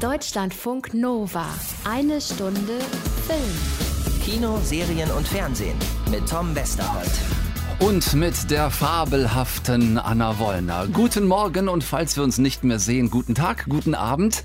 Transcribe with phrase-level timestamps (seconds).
[0.00, 1.44] Deutschlandfunk Nova.
[1.84, 2.78] Eine Stunde
[3.26, 4.22] Film.
[4.24, 5.76] Kino, Serien und Fernsehen
[6.10, 7.10] mit Tom Westerholt.
[7.80, 10.86] Und mit der fabelhaften Anna Wollner.
[10.86, 14.44] Guten Morgen und falls wir uns nicht mehr sehen, guten Tag, guten Abend.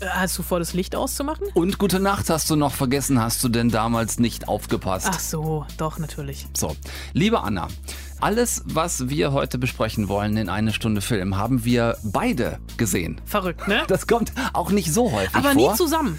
[0.00, 1.48] Hast du vor, das Licht auszumachen?
[1.52, 5.08] Und gute Nacht hast du noch vergessen, hast du denn damals nicht aufgepasst?
[5.10, 6.46] Ach so, doch, natürlich.
[6.56, 6.76] So,
[7.12, 7.68] liebe Anna,
[8.20, 13.20] alles, was wir heute besprechen wollen in eine Stunde Film, haben wir beide gesehen.
[13.24, 13.82] Verrückt, ne?
[13.88, 15.70] Das kommt auch nicht so häufig Aber vor.
[15.70, 16.18] nie zusammen.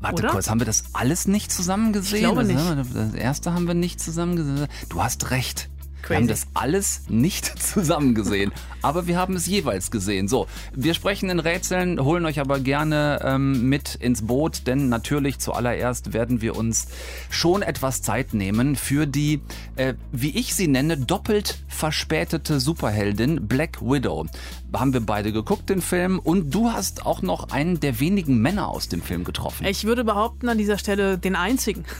[0.00, 0.30] Warte oder?
[0.32, 2.18] kurz, haben wir das alles nicht zusammen gesehen?
[2.18, 2.94] Ich glaube das, nicht.
[2.94, 4.68] Das erste haben wir nicht zusammen gesehen.
[4.88, 5.68] Du hast recht.
[6.00, 6.20] Wir Crazy.
[6.20, 8.52] haben das alles nicht zusammen gesehen,
[8.82, 10.28] aber wir haben es jeweils gesehen.
[10.28, 15.38] So, wir sprechen in Rätseln, holen euch aber gerne ähm, mit ins Boot, denn natürlich
[15.38, 16.86] zuallererst werden wir uns
[17.30, 19.40] schon etwas Zeit nehmen für die,
[19.76, 24.26] äh, wie ich sie nenne, doppelt verspätete Superheldin Black Widow.
[24.72, 28.68] Haben wir beide geguckt, den Film, und du hast auch noch einen der wenigen Männer
[28.68, 29.64] aus dem Film getroffen.
[29.66, 31.84] Ich würde behaupten, an dieser Stelle den einzigen.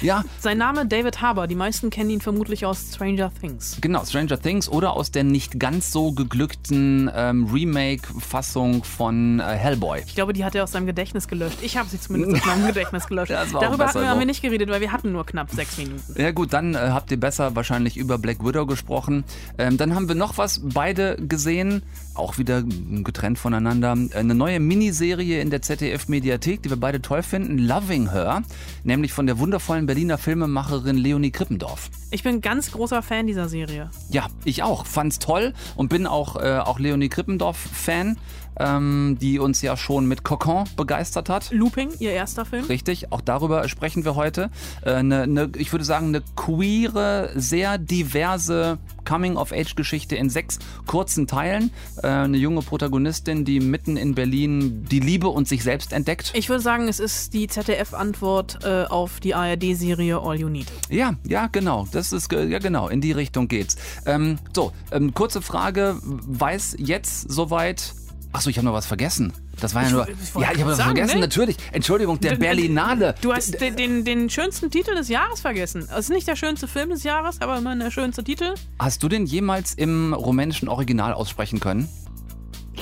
[0.00, 1.46] Ja, Sein Name David Harbour.
[1.46, 3.78] Die meisten kennen ihn vermutlich aus Stranger Things.
[3.80, 10.02] Genau, Stranger Things oder aus der nicht ganz so geglückten ähm, Remake-Fassung von äh, Hellboy.
[10.06, 11.58] Ich glaube, die hat er aus seinem Gedächtnis gelöscht.
[11.62, 13.30] Ich habe sie zumindest aus meinem Gedächtnis gelöscht.
[13.30, 14.08] Ja, Darüber hatten wir, so.
[14.08, 16.14] haben wir nicht geredet, weil wir hatten nur knapp sechs Minuten.
[16.16, 19.24] Ja gut, dann äh, habt ihr besser wahrscheinlich über Black Widow gesprochen.
[19.58, 21.82] Ähm, dann haben wir noch was beide gesehen,
[22.14, 23.96] auch wieder getrennt voneinander.
[24.14, 28.42] Eine neue Miniserie in der ZDF-Mediathek, die wir beide toll finden, Loving Her,
[28.82, 31.90] nämlich von der wundervollen Berliner Filmemacherin Leonie Krippendorf.
[32.10, 33.90] Ich bin ganz großer Fan dieser Serie.
[34.08, 34.86] Ja, ich auch.
[34.86, 38.16] Fand's toll und bin auch, äh, auch Leonie Krippendorf-Fan,
[38.58, 41.50] ähm, die uns ja schon mit Cocon begeistert hat.
[41.50, 42.64] Looping, ihr erster Film.
[42.66, 44.50] Richtig, auch darüber sprechen wir heute.
[44.84, 51.70] Äh, ne, ne, ich würde sagen, eine queere, sehr diverse Coming-of-Age-Geschichte in sechs kurzen Teilen.
[52.02, 56.32] Äh, eine junge Protagonistin, die mitten in Berlin die Liebe und sich selbst entdeckt.
[56.34, 60.66] Ich würde sagen, es ist die ZDF-Antwort äh, auf die ARD-Serie All You Need.
[60.88, 61.86] Ja, ja, genau.
[61.92, 62.88] Das ist ja genau.
[62.88, 63.76] In die Richtung geht's.
[64.06, 67.94] Ähm, so, ähm, kurze Frage: Weiß jetzt soweit?
[68.34, 69.32] Achso, ich habe noch was vergessen.
[69.60, 70.08] Das war ja Ich- nur.
[70.08, 71.14] ich wollte ja, ich habe was sagen, vergessen.
[71.14, 71.20] ne?
[71.20, 71.56] Natürlich.
[71.72, 73.14] Entschuldigung, der D- d- Berlinale.
[73.20, 75.82] Du hast den, den, den schönsten Titel des Jahres vergessen.
[75.90, 78.54] Es ist nicht der schönste Film des Jahres, aber immerhin der schönste Titel.
[78.80, 81.88] Hast du den jemals im rumänischen Original aussprechen können?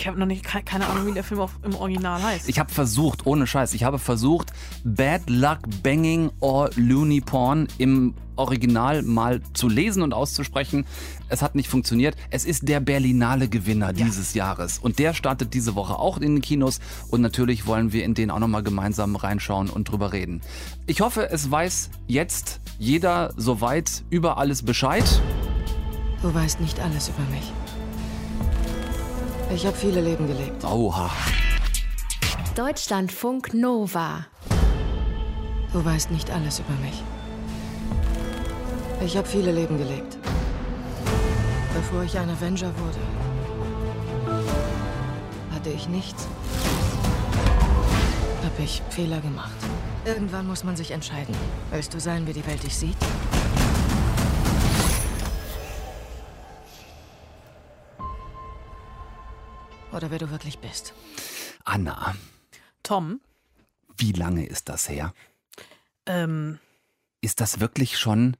[0.02, 2.48] Ich habe noch nicht ke- keine Ahnung, wie der Film auf, im Original heißt.
[2.48, 4.52] Ich habe versucht, ohne Scheiß, ich habe versucht,
[4.82, 10.86] Bad Luck Banging or Looney Porn im Original mal zu lesen und auszusprechen.
[11.28, 12.16] Es hat nicht funktioniert.
[12.30, 14.80] Es ist der Berlinale Gewinner dieses Jahres.
[14.80, 16.80] Und der startet diese Woche auch in den Kinos.
[17.08, 20.40] Und natürlich wollen wir in den auch nochmal gemeinsam reinschauen und drüber reden.
[20.88, 25.04] Ich hoffe, es weiß jetzt jeder soweit über alles Bescheid.
[26.22, 27.52] Du weißt nicht alles über mich.
[29.54, 30.64] Ich habe viele Leben gelebt.
[30.64, 31.10] Oha.
[32.54, 34.26] Deutschlandfunk Nova.
[35.72, 37.02] Du weißt nicht alles über mich.
[39.04, 40.16] Ich habe viele Leben gelebt.
[41.74, 44.42] Bevor ich ein Avenger wurde,
[45.54, 46.26] hatte ich nichts.
[48.44, 49.52] Hab ich Fehler gemacht.
[50.06, 51.34] Irgendwann muss man sich entscheiden.
[51.70, 52.96] Willst du sein, wie die Welt dich sieht?
[59.92, 60.94] Oder wer du wirklich bist?
[61.64, 62.14] Anna,
[62.82, 63.20] Tom,
[63.96, 65.12] wie lange ist das her?
[66.06, 66.58] ähm,
[67.20, 68.36] Ist das wirklich schon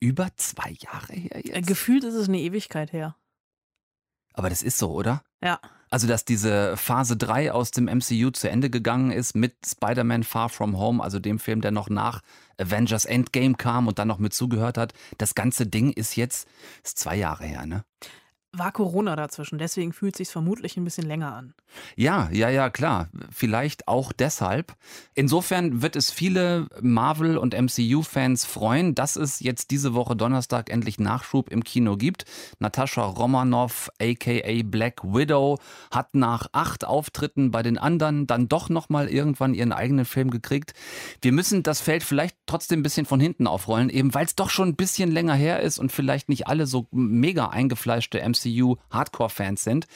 [0.00, 1.66] über zwei Jahre her äh, jetzt?
[1.68, 3.16] gefühlt ist es eine Ewigkeit her.
[4.34, 5.22] Aber das ist so, oder?
[5.42, 5.60] Ja.
[5.90, 10.48] Also, dass diese Phase 3 aus dem MCU zu Ende gegangen ist mit Spider-Man Far
[10.48, 12.22] From Home, also dem Film, der noch nach
[12.58, 14.94] Avengers Endgame kam und dann noch mit zugehört hat.
[15.18, 16.48] Das ganze Ding ist jetzt
[16.82, 17.84] ist zwei Jahre her, ne?
[18.54, 21.54] War Corona dazwischen, deswegen fühlt es sich vermutlich ein bisschen länger an.
[21.96, 23.08] Ja, ja, ja, klar.
[23.30, 24.74] Vielleicht auch deshalb.
[25.14, 30.98] Insofern wird es viele Marvel- und MCU-Fans freuen, dass es jetzt diese Woche Donnerstag endlich
[30.98, 32.26] Nachschub im Kino gibt.
[32.58, 35.58] Natascha Romanoff, aka Black Widow,
[35.90, 40.74] hat nach acht Auftritten bei den anderen dann doch nochmal irgendwann ihren eigenen Film gekriegt.
[41.22, 44.50] Wir müssen das Feld vielleicht trotzdem ein bisschen von hinten aufrollen, eben weil es doch
[44.50, 49.86] schon ein bisschen länger her ist und vielleicht nicht alle so mega eingefleischte MCU-Hardcore-Fans sind.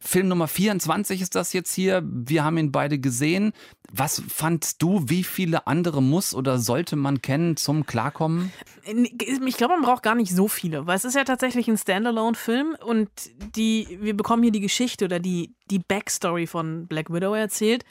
[0.00, 2.02] Film Nummer 24 ist das jetzt hier.
[2.04, 3.52] Wir haben ihn beide gesehen.
[3.92, 8.52] Was fandst du, wie viele andere muss oder sollte man kennen zum Klarkommen?
[8.84, 12.76] Ich glaube, man braucht gar nicht so viele, weil es ist ja tatsächlich ein Standalone-Film
[12.84, 13.08] und
[13.54, 17.84] die, wir bekommen hier die Geschichte oder die, die Backstory von Black Widow erzählt.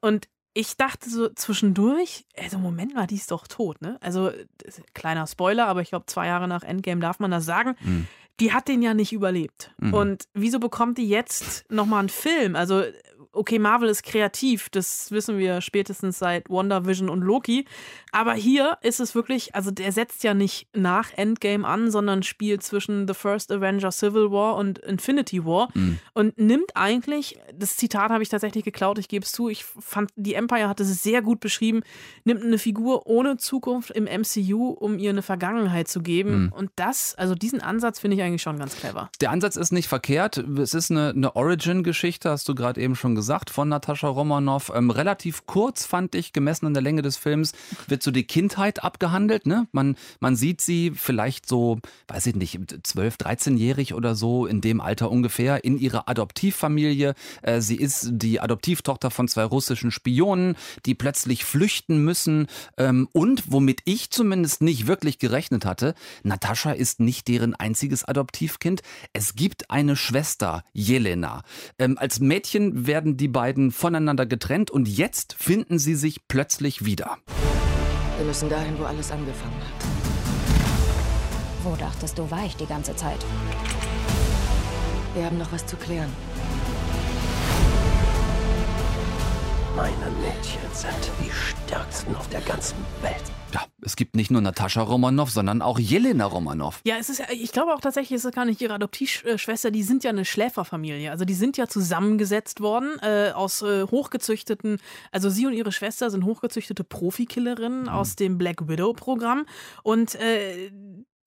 [0.00, 3.96] Und ich dachte so zwischendurch, also Moment mal, die ist doch tot, ne?
[4.00, 4.32] Also,
[4.92, 7.76] kleiner Spoiler, aber ich glaube, zwei Jahre nach Endgame darf man das sagen.
[8.40, 9.74] Die hat den ja nicht überlebt.
[9.78, 9.94] Mhm.
[9.94, 12.56] Und wieso bekommt die jetzt nochmal einen Film?
[12.56, 12.82] Also,
[13.38, 17.64] okay, Marvel ist kreativ, das wissen wir spätestens seit WandaVision und Loki.
[18.12, 22.62] Aber hier ist es wirklich, also der setzt ja nicht nach Endgame an, sondern spielt
[22.62, 25.98] zwischen The First Avenger Civil War und Infinity War Mhm.
[26.14, 30.10] und nimmt eigentlich, das Zitat habe ich tatsächlich geklaut, ich gebe es zu, ich fand,
[30.16, 31.82] die Empire hat es sehr gut beschrieben,
[32.24, 36.46] nimmt eine Figur ohne Zukunft im MCU, um ihr eine Vergangenheit zu geben.
[36.46, 36.52] Mhm.
[36.52, 39.10] Und das, also diesen Ansatz finde ich eigentlich schon ganz clever.
[39.20, 40.38] Der Ansatz ist nicht verkehrt.
[40.38, 44.72] Es ist eine, eine Origin-Geschichte, hast du gerade eben schon gesagt, von Natascha Romanoff.
[44.74, 47.52] Ähm, relativ kurz fand ich, gemessen an der Länge des Films,
[47.86, 49.46] wird so die Kindheit abgehandelt.
[49.46, 49.68] Ne?
[49.72, 51.78] Man, man sieht sie vielleicht so,
[52.08, 57.14] weiß ich nicht, 12, 13-jährig oder so, in dem Alter ungefähr, in ihrer Adoptivfamilie.
[57.42, 62.46] Äh, sie ist die Adoptivtochter von zwei russischen Spionen, die plötzlich flüchten müssen.
[62.76, 68.82] Ähm, und womit ich zumindest nicht wirklich gerechnet hatte, Natascha ist nicht deren einziges Adoptivkind.
[69.12, 71.42] Es gibt eine Schwester, Jelena.
[71.78, 77.18] Ähm, als Mädchen werden die beiden voneinander getrennt und jetzt finden sie sich plötzlich wieder.
[78.16, 79.86] Wir müssen dahin, wo alles angefangen hat.
[81.64, 83.24] Wo dachtest du, war ich die ganze Zeit?
[85.14, 86.10] Wir haben noch was zu klären.
[89.78, 93.22] Meine Mädchen sind die stärksten auf der ganzen Welt.
[93.54, 96.80] Ja, es gibt nicht nur Natascha Romanoff, sondern auch Jelena Romanoff.
[96.84, 99.84] Ja, es ist ja, ich glaube auch tatsächlich, ist es gar nicht ihre Adoptivschwester, die
[99.84, 101.12] sind ja eine Schläferfamilie.
[101.12, 104.80] Also die sind ja zusammengesetzt worden äh, aus äh, hochgezüchteten,
[105.12, 109.46] also sie und ihre Schwester sind hochgezüchtete Profikillerinnen aus dem Black Widow-Programm.
[109.84, 110.72] Und äh,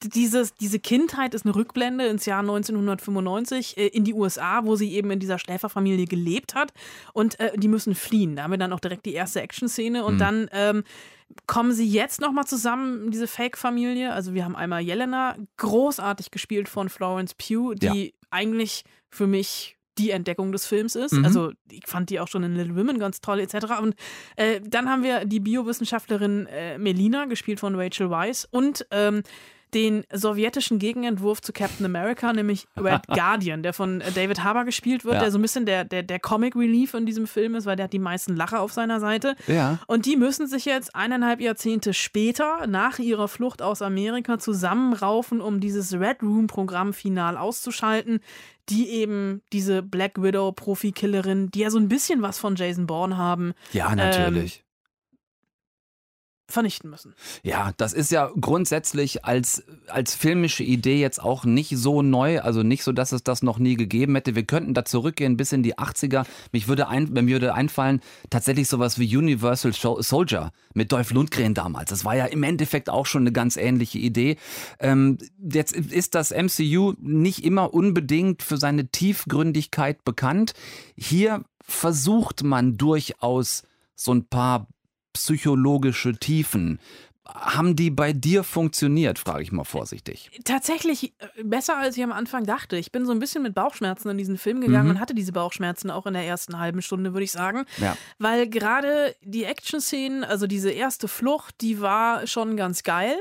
[0.04, 4.94] dieses, diese Kindheit ist eine Rückblende ins Jahr 1995 äh, in die USA, wo sie
[4.94, 6.74] eben in dieser Schläferfamilie gelebt hat.
[7.14, 8.36] Und äh, die müssen fliehen.
[8.36, 10.04] Da haben wir dann auch direkt die erste Action-Szene.
[10.06, 10.84] Und dann ähm,
[11.48, 14.14] kommen sie jetzt nochmal zusammen, diese Fake-Familie.
[14.14, 20.12] Also wir haben einmal Jelena, großartig gespielt von Florence Pugh, die eigentlich für mich die
[20.12, 21.14] Entdeckung des Films ist.
[21.14, 21.26] Mhm.
[21.26, 23.80] Also ich fand die auch schon in Little Women ganz toll etc.
[23.82, 23.96] Und
[24.36, 29.24] äh, dann haben wir die Biowissenschaftlerin äh, Melina, gespielt von Rachel Weisz und ähm,
[29.74, 35.06] den sowjetischen Gegenentwurf zu Captain America, nämlich Red Guardian, der von äh, David Harbour gespielt
[35.06, 35.22] wird, Ja.
[35.22, 37.86] der so ein bisschen der, der, der Comic Relief in diesem Film ist, weil der
[37.86, 39.36] hat die meisten Lacher auf seiner Seite.
[39.48, 39.80] Ja.
[39.88, 45.60] Und die müssen sich jetzt eineinhalb Jahrzehnte später, nach ihrer Flucht aus Amerika, zusammenraufen, um
[45.60, 48.20] dieses Red Room-Programm final auszuschalten,
[48.70, 53.54] die eben diese Black Widow-Profikillerin, die ja so ein bisschen was von Jason Bourne haben,
[53.74, 54.64] Ja, natürlich.
[56.52, 57.14] Vernichten müssen.
[57.44, 62.64] Ja, das ist ja grundsätzlich als, als filmische Idee jetzt auch nicht so neu, also
[62.64, 64.36] nicht so, dass es das noch nie gegeben hätte.
[64.36, 66.26] Wir könnten da zurückgehen bis in die 80er.
[66.52, 71.90] Mich würde ein, mir würde einfallen, tatsächlich sowas wie Universal Soldier mit Dolph Lundgren damals.
[71.90, 74.38] Das war ja im Endeffekt auch schon eine ganz ähnliche Idee.
[74.80, 80.54] Ähm, jetzt ist das MCU nicht immer unbedingt für seine Tiefgründigkeit bekannt.
[80.96, 83.64] Hier versucht man durchaus
[83.96, 84.68] so ein paar
[85.14, 86.80] psychologische Tiefen.
[87.24, 90.32] Haben die bei dir funktioniert, frage ich mal vorsichtig.
[90.44, 92.78] Tatsächlich äh, besser, als ich am Anfang dachte.
[92.78, 94.96] Ich bin so ein bisschen mit Bauchschmerzen in diesen Film gegangen Mhm.
[94.96, 97.66] und hatte diese Bauchschmerzen auch in der ersten halben Stunde, würde ich sagen.
[97.78, 97.96] Ja.
[98.18, 103.16] Weil gerade die Action-Szenen, also diese erste Flucht, die war schon ganz geil.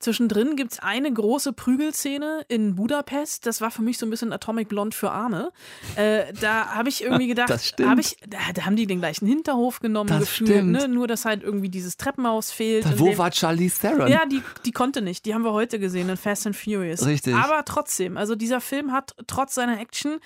[0.00, 3.46] Zwischendrin gibt es eine große Prügelszene in Budapest.
[3.46, 5.50] Das war für mich so ein bisschen Atomic Blonde für Arme.
[5.96, 9.80] Äh, da habe ich irgendwie gedacht, hab ich, da, da haben die den gleichen Hinterhof
[9.80, 10.50] genommen, Das gefühlt.
[10.50, 10.72] stimmt.
[10.72, 10.88] Ne?
[10.88, 12.84] Nur, dass halt irgendwie dieses Treppenhaus fehlt.
[12.84, 14.08] in Wo war Charlize Theron?
[14.08, 15.24] ja, die, die konnte nicht.
[15.26, 17.06] Die haben wir heute gesehen in Fast and Furious.
[17.06, 17.34] Richtig.
[17.34, 20.18] Aber trotzdem, also dieser Film hat trotz seiner Action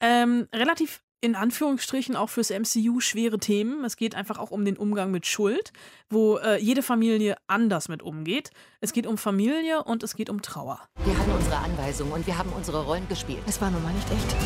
[0.00, 3.82] ähm, relativ in Anführungsstrichen auch fürs MCU schwere Themen.
[3.84, 5.72] Es geht einfach auch um den Umgang mit Schuld,
[6.10, 8.50] wo äh, jede Familie anders mit umgeht.
[8.82, 10.80] Es geht um Familie und es geht um Trauer.
[11.02, 13.40] Wir hatten unsere Anweisungen und wir haben unsere Rollen gespielt.
[13.46, 14.36] Es war nun mal nicht echt.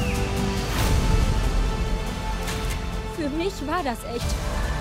[3.16, 4.77] Für mich war das echt.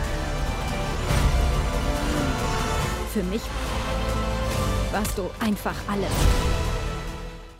[3.17, 3.41] Für mich
[4.91, 6.11] warst du einfach alles.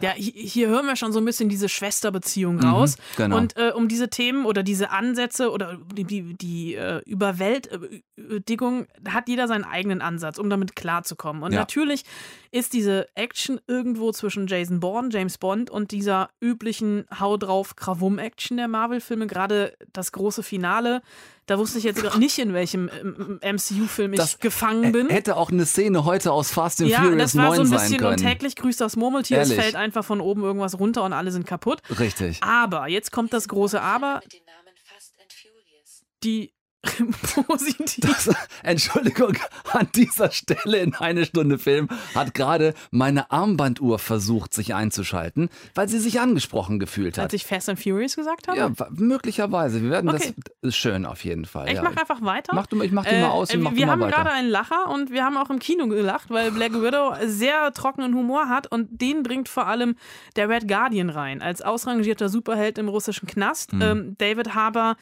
[0.01, 2.97] Ja, hi- hier hören wir schon so ein bisschen diese Schwesterbeziehung raus.
[3.15, 3.37] genau.
[3.37, 9.27] Und äh, um diese Themen oder diese Ansätze oder die, die, die äh, Überwältigung hat
[9.27, 11.41] jeder seinen eigenen Ansatz, um damit klarzukommen.
[11.41, 11.61] Und Ja.
[11.61, 12.03] natürlich
[12.51, 18.57] ist diese Action irgendwo zwischen Jason Bourne, James Bond und dieser üblichen Hau drauf Krawum-Action
[18.57, 19.27] der Marvel-Filme.
[19.27, 21.01] Gerade das große Finale.
[21.45, 22.89] Da wusste ich jetzt gerade nicht, in welchem
[23.41, 25.07] MCU-Film ich Das gefangen bin.
[25.09, 27.67] Hätte auch eine Szene heute aus Fast and Ja, Furious das war 9 so ein
[27.67, 28.29] sein bisschen und können.
[28.29, 29.37] täglich grüßt das Murmeltier.
[29.37, 29.57] Ehrlich.
[29.57, 31.79] Es fällt einfach von oben irgendwas runter und alle sind kaputt.
[31.99, 32.43] Richtig.
[32.43, 34.19] Aber, jetzt kommt das große Aber.
[36.23, 36.51] Die
[37.47, 38.05] Positiv.
[38.05, 38.29] Das,
[38.63, 39.33] Entschuldigung,
[39.73, 45.89] an dieser Stelle in eine Stunde Film hat gerade meine Armbanduhr versucht, sich einzuschalten, weil
[45.89, 47.33] sie sich angesprochen gefühlt Als hat.
[47.33, 48.57] ich Fast and Furious gesagt habe?
[48.57, 49.81] Ja, möglicherweise.
[49.81, 50.33] Wir werden Okay.
[50.37, 51.67] das ist schön auf jeden Fall.
[51.67, 51.83] Ich ja.
[51.83, 52.53] mache einfach weiter.
[52.53, 54.89] Mach du, ich mach die mal aus und äh, mach Wir haben gerade einen Lacher
[54.89, 59.01] und wir haben auch im Kino gelacht, weil Black Widow sehr trockenen Humor hat und
[59.01, 59.95] den bringt vor allem
[60.35, 61.41] der Red Guardian rein.
[61.41, 63.73] Als ausrangierter Superheld im russischen Knast.
[63.73, 63.81] Mhm.
[63.81, 64.95] Ähm, David Harbour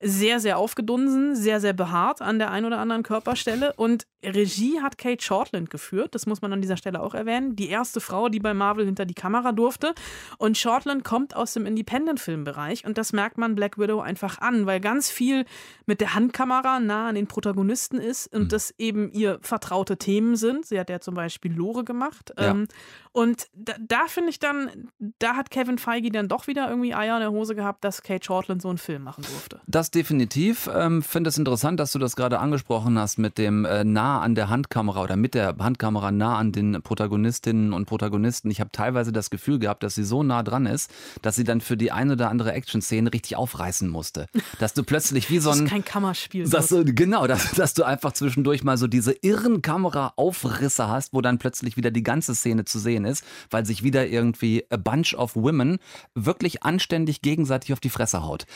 [0.00, 3.72] sehr, sehr aufgedunsen, sehr, sehr behaart an der einen oder anderen Körperstelle.
[3.74, 7.56] Und Regie hat Kate Shortland geführt, das muss man an dieser Stelle auch erwähnen.
[7.56, 9.94] Die erste Frau, die bei Marvel hinter die Kamera durfte.
[10.36, 14.80] Und Shortland kommt aus dem Independent-Filmbereich und das merkt man Black Widow einfach an, weil
[14.80, 15.46] ganz viel
[15.86, 20.66] mit der Handkamera nah an den Protagonisten ist und das eben ihr vertraute Themen sind.
[20.66, 22.34] Sie hat ja zum Beispiel Lore gemacht.
[22.38, 22.50] Ja.
[22.50, 22.68] Ähm,
[23.16, 27.14] und da, da finde ich dann, da hat Kevin Feige dann doch wieder irgendwie Eier
[27.16, 29.58] in der Hose gehabt, dass Kate Shortland so einen Film machen durfte.
[29.66, 30.68] Das definitiv.
[30.70, 34.34] Ähm, Finde es interessant, dass du das gerade angesprochen hast mit dem äh, nah an
[34.34, 38.50] der Handkamera oder mit der Handkamera nah an den Protagonistinnen und Protagonisten.
[38.50, 40.90] Ich habe teilweise das Gefühl gehabt, dass sie so nah dran ist,
[41.22, 44.26] dass sie dann für die ein oder andere Action-Szene richtig aufreißen musste.
[44.58, 46.48] Dass du plötzlich wie so Das ein ist kein Kammerspiel.
[46.50, 51.22] dass du, genau, dass, dass du einfach zwischendurch mal so diese irren Kameraaufrisse hast, wo
[51.22, 55.14] dann plötzlich wieder die ganze Szene zu sehen ist, weil sich wieder irgendwie a bunch
[55.14, 55.78] of women
[56.14, 58.46] wirklich anständig gegenseitig auf die Fresse haut.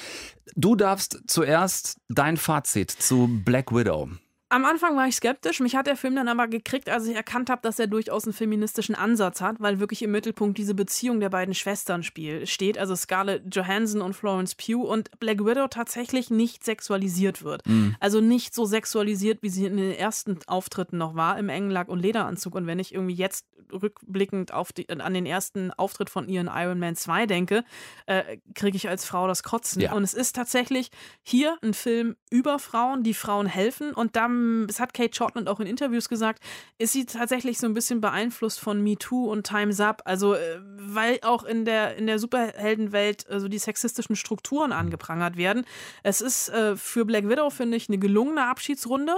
[0.57, 4.09] Du darfst zuerst dein Fazit zu Black Widow.
[4.53, 7.51] Am Anfang war ich skeptisch, mich hat der Film dann aber gekriegt, als ich erkannt
[7.51, 11.31] habe, dass er durchaus einen feministischen Ansatz hat, weil wirklich im Mittelpunkt diese Beziehung der
[11.31, 16.65] beiden Schwestern spiel, steht, also Scarlett Johansson und Florence Pugh und Black Widow tatsächlich nicht
[16.65, 17.63] sexualisiert wird.
[18.01, 21.89] Also nicht so sexualisiert, wie sie in den ersten Auftritten noch war, im engen Lack-
[21.89, 22.57] und Lederanzug.
[22.57, 26.51] Und wenn ich irgendwie jetzt rückblickend auf die, an den ersten Auftritt von ihr in
[26.53, 27.65] Iron Man 2 denke,
[28.07, 29.83] äh, kriege ich als Frau das Kotzen.
[29.83, 29.93] Ja.
[29.93, 30.91] Und es ist tatsächlich
[31.23, 33.93] hier ein Film über Frauen, die Frauen helfen.
[33.93, 36.43] Und dann, das hat Kate Shortland auch in Interviews gesagt,
[36.79, 40.03] ist sie tatsächlich so ein bisschen beeinflusst von Me Too und Time's Up.
[40.05, 45.65] Also, äh, weil auch in der, in der Superheldenwelt so die sexistischen Strukturen angeprangert werden.
[46.03, 49.15] Es ist äh, für Black Widow, finde ich, eine gelungene Abschiedsrunde,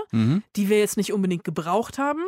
[0.57, 2.23] die wir jetzt nicht unbedingt gebraucht haben.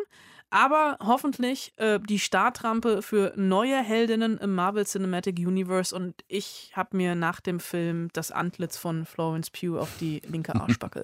[0.55, 5.93] Aber hoffentlich äh, die Startrampe für neue Heldinnen im Marvel Cinematic Universe.
[5.93, 10.55] Und ich habe mir nach dem Film das Antlitz von Florence Pugh auf die linke
[10.61, 11.03] Arschbacke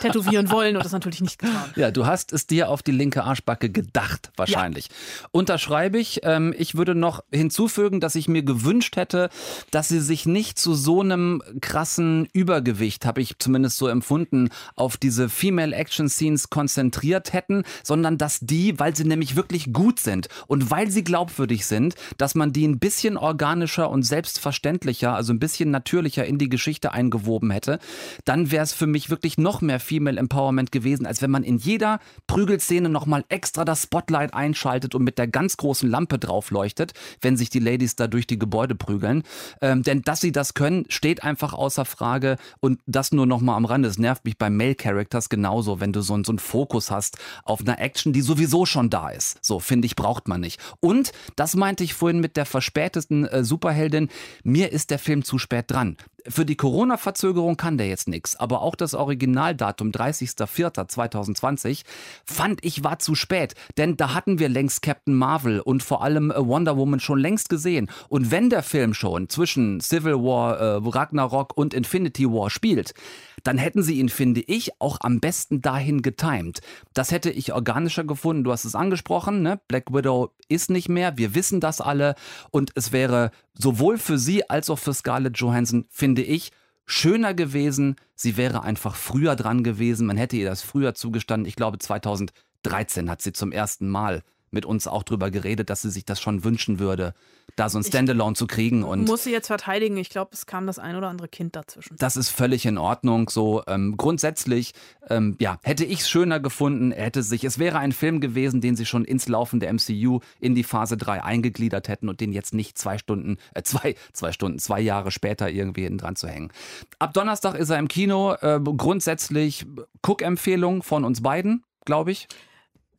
[0.00, 1.72] tätowieren wollen und das natürlich nicht getan.
[1.76, 4.88] Ja, du hast es dir auf die linke Arschbacke gedacht, wahrscheinlich.
[5.30, 6.20] Unterschreibe ich.
[6.24, 9.30] Ähm, ich würde noch hinzufügen, dass ich mir gewünscht hätte,
[9.70, 14.96] dass sie sich nicht zu so einem krassen Übergewicht, habe ich zumindest so empfunden, auf
[14.96, 20.28] diese Female Action Scenes konzentriert hätten, sondern dass die, weil sie nämlich wirklich gut sind
[20.46, 25.38] und weil sie glaubwürdig sind, dass man die ein bisschen organischer und selbstverständlicher, also ein
[25.38, 27.78] bisschen natürlicher in die Geschichte eingewoben hätte,
[28.24, 31.58] dann wäre es für mich wirklich noch mehr Female Empowerment gewesen, als wenn man in
[31.58, 36.92] jeder Prügelszene nochmal extra das Spotlight einschaltet und mit der ganz großen Lampe drauf leuchtet,
[37.20, 39.22] wenn sich die Ladies da durch die Gebäude prügeln.
[39.60, 43.64] Ähm, denn dass sie das können, steht einfach außer Frage und das nur nochmal am
[43.64, 43.88] Rande.
[43.88, 47.60] Es nervt mich bei Male Characters genauso, wenn du so, so einen Fokus hast auf
[47.60, 49.44] einer Action, die sowieso schon da ist.
[49.44, 50.60] So, finde ich, braucht man nicht.
[50.80, 54.08] Und, das meinte ich vorhin mit der verspäteten äh, Superheldin,
[54.42, 55.96] mir ist der Film zu spät dran.
[56.26, 61.82] Für die Corona-Verzögerung kann der jetzt nichts, aber auch das Originaldatum 30.04.2020
[62.24, 66.30] fand ich war zu spät, denn da hatten wir längst Captain Marvel und vor allem
[66.30, 67.90] äh, Wonder Woman schon längst gesehen.
[68.08, 72.94] Und wenn der Film schon zwischen Civil War, äh, Ragnarok und Infinity War spielt,
[73.42, 76.60] dann hätten sie ihn, finde ich, auch am besten dahin getimed.
[76.94, 78.44] Das hätte ich organischer gefunden.
[78.44, 79.60] Du hast es angesprochen, ne?
[79.68, 81.18] Black Widow ist nicht mehr.
[81.18, 82.14] Wir wissen das alle.
[82.50, 86.52] Und es wäre sowohl für sie als auch für Scarlett Johansson, finde ich,
[86.86, 87.96] schöner gewesen.
[88.14, 90.06] Sie wäre einfach früher dran gewesen.
[90.06, 91.48] Man hätte ihr das früher zugestanden.
[91.48, 95.90] Ich glaube, 2013 hat sie zum ersten Mal mit uns auch drüber geredet, dass sie
[95.90, 97.14] sich das schon wünschen würde,
[97.56, 98.82] da so ein Standalone zu kriegen.
[98.82, 99.96] Und Muss sie jetzt verteidigen.
[99.96, 101.96] Ich glaube, es kam das ein oder andere Kind dazwischen.
[101.98, 103.28] das ist völlig in Ordnung.
[103.28, 104.72] So ähm, grundsätzlich,
[105.08, 108.60] ähm, ja, hätte ich es schöner gefunden, er hätte sich, es wäre ein Film gewesen,
[108.60, 112.32] den sie schon ins Laufen der MCU in die Phase 3 eingegliedert hätten und den
[112.32, 116.28] jetzt nicht zwei Stunden, äh, zwei, zwei Stunden, zwei Jahre später irgendwie hinten dran zu
[116.28, 116.50] hängen.
[116.98, 118.34] Ab Donnerstag ist er im Kino.
[118.40, 119.66] Äh, grundsätzlich
[120.02, 122.28] Cook-Empfehlung von uns beiden, glaube ich.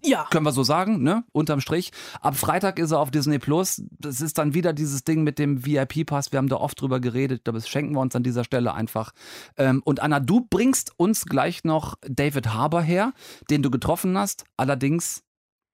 [0.06, 0.28] Ja.
[0.30, 1.24] Können wir so sagen, ne?
[1.32, 1.92] Unterm Strich.
[2.22, 3.82] Ab Freitag ist er auf Disney Plus.
[4.00, 6.32] Das ist dann wieder dieses Ding mit dem VIP-Pass.
[6.32, 9.12] Wir haben da oft drüber geredet, aber das schenken wir uns an dieser Stelle einfach.
[9.58, 13.14] Ähm, und Anna, du bringst uns gleich noch David Harbour her,
[13.50, 15.24] den du getroffen hast, allerdings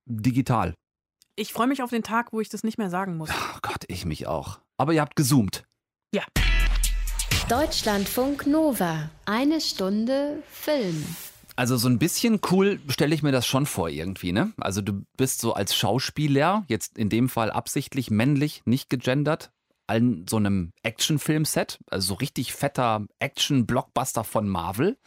[0.05, 0.73] digital.
[1.35, 3.29] Ich freue mich auf den Tag, wo ich das nicht mehr sagen muss.
[3.29, 4.59] Oh Gott, ich mich auch.
[4.77, 5.63] Aber ihr habt gezoomt.
[6.13, 6.23] Ja.
[7.49, 9.09] Deutschlandfunk Nova.
[9.25, 11.05] Eine Stunde Film.
[11.55, 14.53] Also so ein bisschen cool stelle ich mir das schon vor irgendwie, ne?
[14.57, 19.51] Also du bist so als Schauspieler, jetzt in dem Fall absichtlich männlich, nicht gegendert,
[19.87, 24.97] an so einem Actionfilmset, also so richtig fetter Action-Blockbuster von Marvel.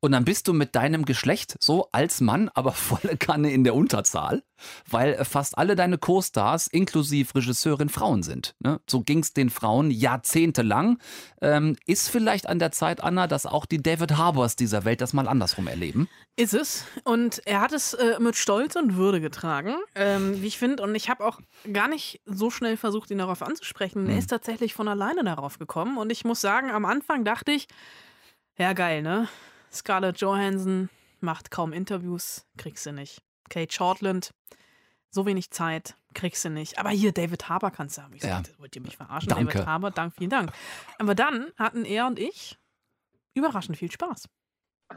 [0.00, 3.74] Und dann bist du mit deinem Geschlecht so als Mann, aber volle Kanne in der
[3.74, 4.42] Unterzahl,
[4.90, 8.54] weil fast alle deine Co-Stars, inklusive Regisseurin, Frauen sind.
[8.60, 8.80] Ne?
[8.88, 10.98] So ging es den Frauen jahrzehntelang.
[11.40, 15.12] Ähm, ist vielleicht an der Zeit, Anna, dass auch die David Harbors dieser Welt das
[15.12, 16.08] mal andersrum erleben?
[16.36, 16.84] Ist es.
[17.04, 20.82] Und er hat es äh, mit Stolz und Würde getragen, ähm, wie ich finde.
[20.82, 21.40] Und ich habe auch
[21.72, 24.04] gar nicht so schnell versucht, ihn darauf anzusprechen.
[24.04, 24.10] Mhm.
[24.10, 25.96] Er ist tatsächlich von alleine darauf gekommen.
[25.96, 27.68] Und ich muss sagen, am Anfang dachte ich,
[28.58, 29.28] ja geil, ne?
[29.72, 30.88] Scarlett Johansson
[31.20, 33.22] macht kaum Interviews, kriegst du nicht.
[33.48, 34.32] Kate Shortland,
[35.10, 36.78] so wenig Zeit, kriegst du nicht.
[36.78, 38.14] Aber hier, David Harbour kannst du haben.
[38.14, 38.36] Ich ja.
[38.36, 39.28] sagte, wollt ihr mich verarschen?
[39.28, 39.52] Danke.
[39.52, 40.52] David Harbour, dank, vielen Dank.
[40.98, 42.58] Aber dann hatten er und ich
[43.34, 44.28] überraschend viel Spaß.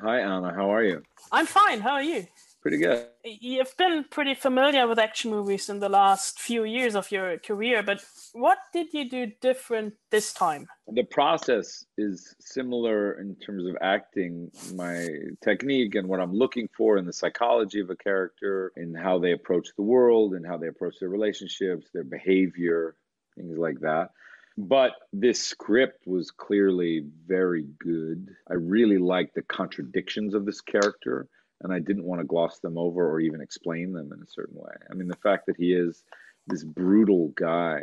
[0.01, 1.01] Hi Anna, how are you?
[1.31, 2.25] I'm fine, how are you?
[2.61, 3.05] Pretty good.
[3.23, 7.81] You've been pretty familiar with action movies in the last few years of your career,
[7.81, 10.67] but what did you do different this time?
[10.87, 15.07] The process is similar in terms of acting, my
[15.41, 19.31] technique and what I'm looking for in the psychology of a character, in how they
[19.31, 22.97] approach the world, and how they approach their relationships, their behavior,
[23.37, 24.09] things like that.
[24.57, 28.27] But this script was clearly very good.
[28.49, 31.29] I really liked the contradictions of this character
[31.61, 34.57] and I didn't want to gloss them over or even explain them in a certain
[34.57, 34.73] way.
[34.89, 36.03] I mean, the fact that he is
[36.47, 37.81] this brutal guy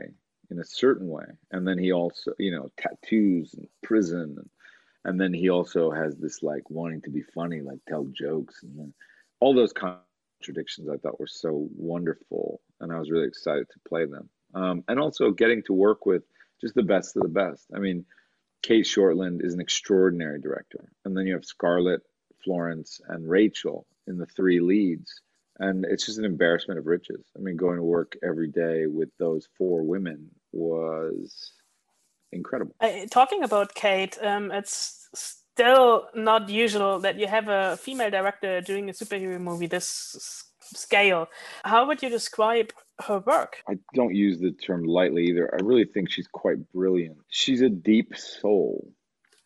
[0.50, 4.50] in a certain way, and then he also, you know, tattoos and prison, and,
[5.04, 8.78] and then he also has this like wanting to be funny, like tell jokes, and
[8.78, 8.95] then
[9.40, 14.06] all those contradictions I thought were so wonderful, and I was really excited to play
[14.06, 14.28] them.
[14.54, 16.23] Um, and also getting to work with
[16.61, 17.66] just the best of the best.
[17.75, 18.06] I mean,
[18.62, 22.02] Kate Shortland is an extraordinary director, and then you have Scarlett
[22.47, 25.21] Florence and Rachel in the three leads.
[25.59, 27.26] And it's just an embarrassment of riches.
[27.37, 31.53] I mean, going to work every day with those four women was
[32.33, 32.75] incredible.
[32.81, 38.61] Uh, talking about Kate, um, it's still not usual that you have a female director
[38.61, 41.28] doing a superhero movie this scale.
[41.65, 42.73] How would you describe
[43.06, 43.63] her work?
[43.69, 45.52] I don't use the term lightly either.
[45.54, 47.19] I really think she's quite brilliant.
[47.28, 48.93] She's a deep soul,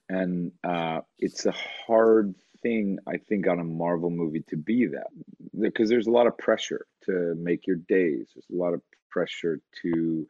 [0.09, 1.55] and uh, it's a
[1.87, 5.09] hard thing I think on a Marvel movie to be that
[5.59, 8.29] because there's a lot of pressure to make your days.
[8.35, 10.27] There's a lot of pressure to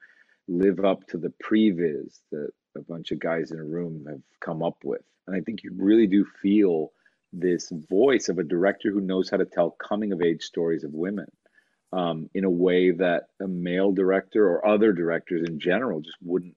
[0.48, 4.62] live up to the previs that a bunch of guys in a room have come
[4.62, 5.02] up with.
[5.26, 6.92] And I think you really do feel
[7.32, 10.92] this voice of a director who knows how to tell coming of age stories of
[10.92, 11.26] women
[11.92, 16.56] um, in a way that a male director or other directors in general just wouldn't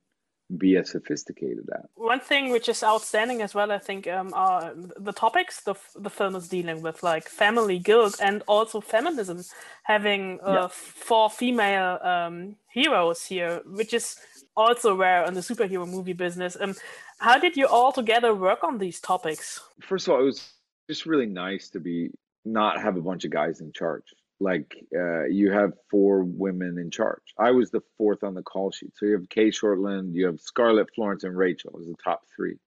[0.57, 1.89] be as sophisticated at.
[1.95, 6.09] One thing which is outstanding as well, I think, um, are the topics the, the
[6.09, 9.43] film is dealing with, like family guilt and also feminism,
[9.83, 10.67] having uh, yeah.
[10.69, 14.17] four female um, heroes here, which is
[14.55, 16.57] also rare in the superhero movie business.
[16.59, 16.75] Um,
[17.19, 19.61] how did you all together work on these topics?
[19.81, 20.53] First of all, it was
[20.89, 22.11] just really nice to be
[22.45, 26.91] not have a bunch of guys in charge like uh, you have four women in
[26.91, 27.21] charge.
[27.39, 28.91] I was the fourth on the call sheet.
[28.95, 32.57] So you have Kay Shortland, you have Scarlett, Florence, and Rachel as the top three.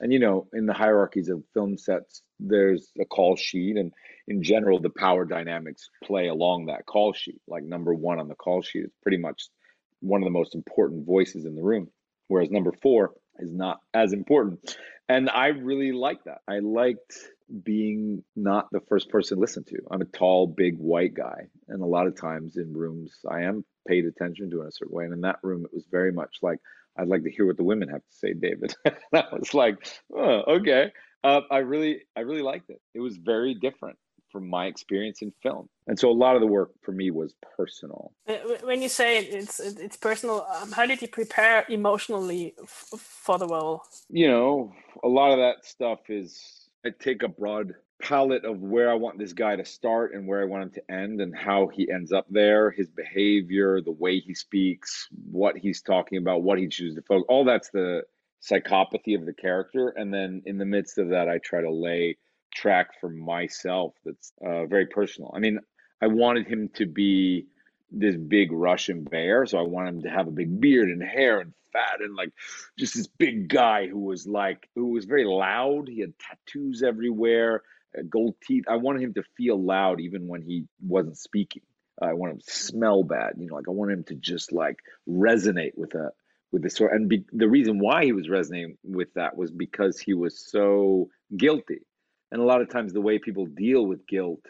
[0.00, 3.92] And you know, in the hierarchies of film sets, there's a call sheet, and
[4.28, 7.40] in general, the power dynamics play along that call sheet.
[7.46, 9.48] Like number one on the call sheet is pretty much
[10.00, 11.88] one of the most important voices in the room,
[12.28, 14.76] whereas number four is not as important.
[15.08, 16.38] And I really like that.
[16.48, 17.14] I liked
[17.62, 19.78] being not the first person listened to.
[19.90, 21.48] I'm a tall, big, white guy.
[21.68, 24.94] And a lot of times in rooms, I am paid attention to in a certain
[24.94, 25.04] way.
[25.04, 26.58] And in that room, it was very much like,
[26.98, 28.74] I'd like to hear what the women have to say, David.
[29.12, 29.76] that was like,
[30.16, 30.92] oh, okay.
[31.22, 32.80] Uh, I really, I really liked it.
[32.94, 33.98] It was very different
[34.34, 35.68] from my experience in film.
[35.86, 38.12] And so a lot of the work for me was personal.
[38.64, 43.82] When you say it's it's personal, um, how did you prepare emotionally for the role?
[44.10, 44.72] You know,
[45.04, 49.18] a lot of that stuff is I take a broad palette of where I want
[49.18, 52.12] this guy to start and where I want him to end and how he ends
[52.12, 56.96] up there, his behavior, the way he speaks, what he's talking about, what he chooses
[56.96, 57.24] to focus.
[57.28, 58.02] All that's the
[58.42, 59.88] psychopathy of the character.
[59.96, 62.18] And then in the midst of that, I try to lay
[62.54, 65.32] track for myself that's uh, very personal.
[65.34, 65.58] I mean,
[66.02, 67.46] I wanted him to be
[67.90, 71.40] this big Russian bear, so I wanted him to have a big beard and hair
[71.40, 72.32] and fat and like
[72.78, 75.88] just this big guy who was like who was very loud.
[75.88, 77.62] He had tattoos everywhere,
[77.98, 78.64] uh, gold teeth.
[78.68, 81.62] I wanted him to feel loud even when he wasn't speaking.
[82.00, 83.34] I want him to smell bad.
[83.38, 86.10] You know, like I want him to just like resonate with a
[86.52, 86.94] with the story.
[86.94, 91.10] And be, the reason why he was resonating with that was because he was so
[91.36, 91.80] guilty.
[92.32, 94.44] And a lot of times, the way people deal with guilt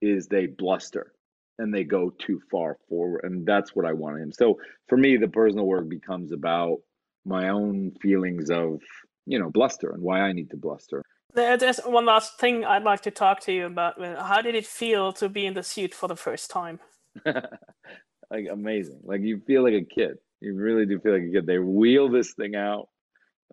[0.00, 1.12] is they bluster
[1.58, 3.22] and they go too far forward.
[3.24, 4.32] And that's what I wanted him.
[4.32, 6.78] So for me, the personal work becomes about
[7.24, 8.80] my own feelings of,
[9.26, 11.02] you know, bluster and why I need to bluster.
[11.34, 14.02] There's one last thing I'd like to talk to you about.
[14.02, 16.80] Uh, how did it feel to be in the suit for the first time?
[17.24, 19.00] like amazing.
[19.04, 20.16] Like you feel like a kid.
[20.40, 21.46] You really do feel like a kid.
[21.46, 22.88] They wheel this thing out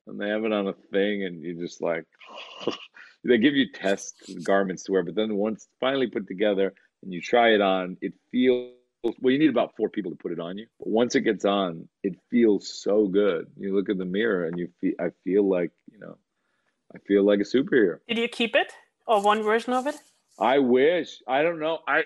[0.07, 2.05] and they have it on a thing and you just like
[3.23, 7.21] they give you test garments to wear, but then once finally put together and you
[7.21, 8.73] try it on, it feels
[9.19, 10.65] well, you need about four people to put it on you.
[10.79, 13.47] But once it gets on, it feels so good.
[13.57, 16.17] You look in the mirror and you feel I feel like, you know,
[16.95, 17.99] I feel like a superhero.
[18.07, 18.73] Did you keep it?
[19.05, 19.95] Or one version of it?
[20.39, 21.21] I wish.
[21.27, 21.79] I don't know.
[21.87, 22.05] I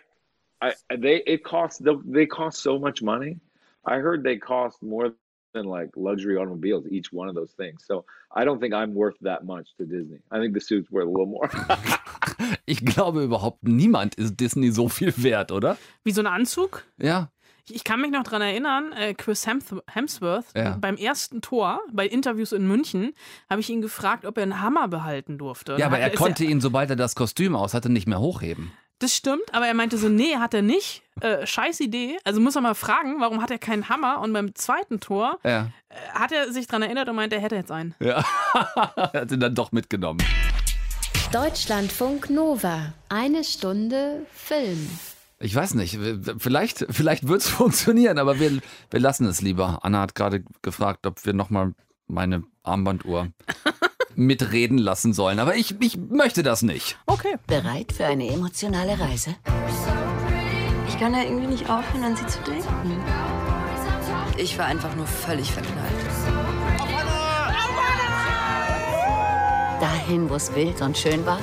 [0.62, 3.39] I they it costs they cost so much money.
[3.86, 5.13] I heard they cost more
[5.53, 7.83] than like luxury automobiles, each one of those things.
[7.86, 10.19] So I don't think I'm worth that much to Disney.
[10.31, 11.49] I think the suit's worth a little more.
[12.65, 15.78] ich glaube überhaupt niemand ist Disney so viel wert, oder?
[16.04, 16.84] Wie so ein Anzug?
[17.02, 17.32] Ja.
[17.69, 20.78] Ich kann mich noch daran erinnern, äh, Chris Hemsworth Ja.
[20.80, 23.12] beim ersten Tor bei Interviews in München
[23.50, 25.76] habe ich ihn gefragt, ob er einen Hammer behalten durfte.
[25.78, 28.71] Ja, aber er konnte ihn, sobald er das Kostüm aus hatte, nicht mehr hochheben.
[29.00, 31.04] Das stimmt, aber er meinte so, nee, hat er nicht.
[31.19, 32.17] Äh, scheiß Idee.
[32.23, 34.21] Also muss er mal fragen, warum hat er keinen Hammer?
[34.21, 35.67] Und beim zweiten Tor Ja.
[35.89, 37.93] äh, hat er sich daran erinnert und meinte, er hätte jetzt einen.
[38.00, 38.23] Ja.
[38.56, 40.19] er hat ihn dann doch mitgenommen.
[41.32, 42.94] Deutschlandfunk Nova.
[43.10, 44.90] Eine Stunde Film.
[45.40, 46.00] Ich weiß nicht,
[46.38, 48.60] vielleicht, vielleicht wird es funktionieren, aber wir,
[48.90, 49.80] wir lassen es lieber.
[49.82, 51.74] Anna hat gerade gefragt, ob wir nochmal
[52.08, 53.28] meine Armbanduhr
[54.16, 55.40] mitreden lassen sollen.
[55.40, 56.98] Aber ich, ich möchte das nicht.
[57.08, 57.36] Okay.
[57.46, 59.36] Bereit für eine emotionale Reise?
[60.88, 63.04] Ich kann ja irgendwie nicht aufhören, an sie zu denken.
[64.38, 66.07] Ich war einfach nur völlig verknallt.
[69.80, 71.40] Dahin, wo es wild und schön war?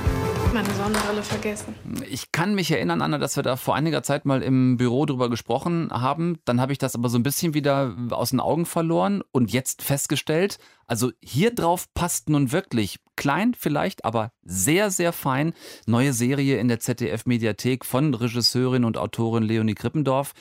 [0.53, 1.75] Meine Sonnenbrille vergessen.
[2.11, 5.31] Ich kann mich erinnern, Anna, dass wir da vor einiger Zeit mal im Büro drüber
[5.31, 6.39] gesprochen haben.
[6.45, 9.83] Dann habe ich das aber so ein bisschen wieder aus den Augen verloren und jetzt
[9.83, 15.55] festgestellt, also hier drauf passt nun wirklich klein vielleicht, aber sehr, sehr fein
[15.87, 20.35] neue Serie in der ZDF-Mediathek von Regisseurin und Autorin Leonie Krippendorf.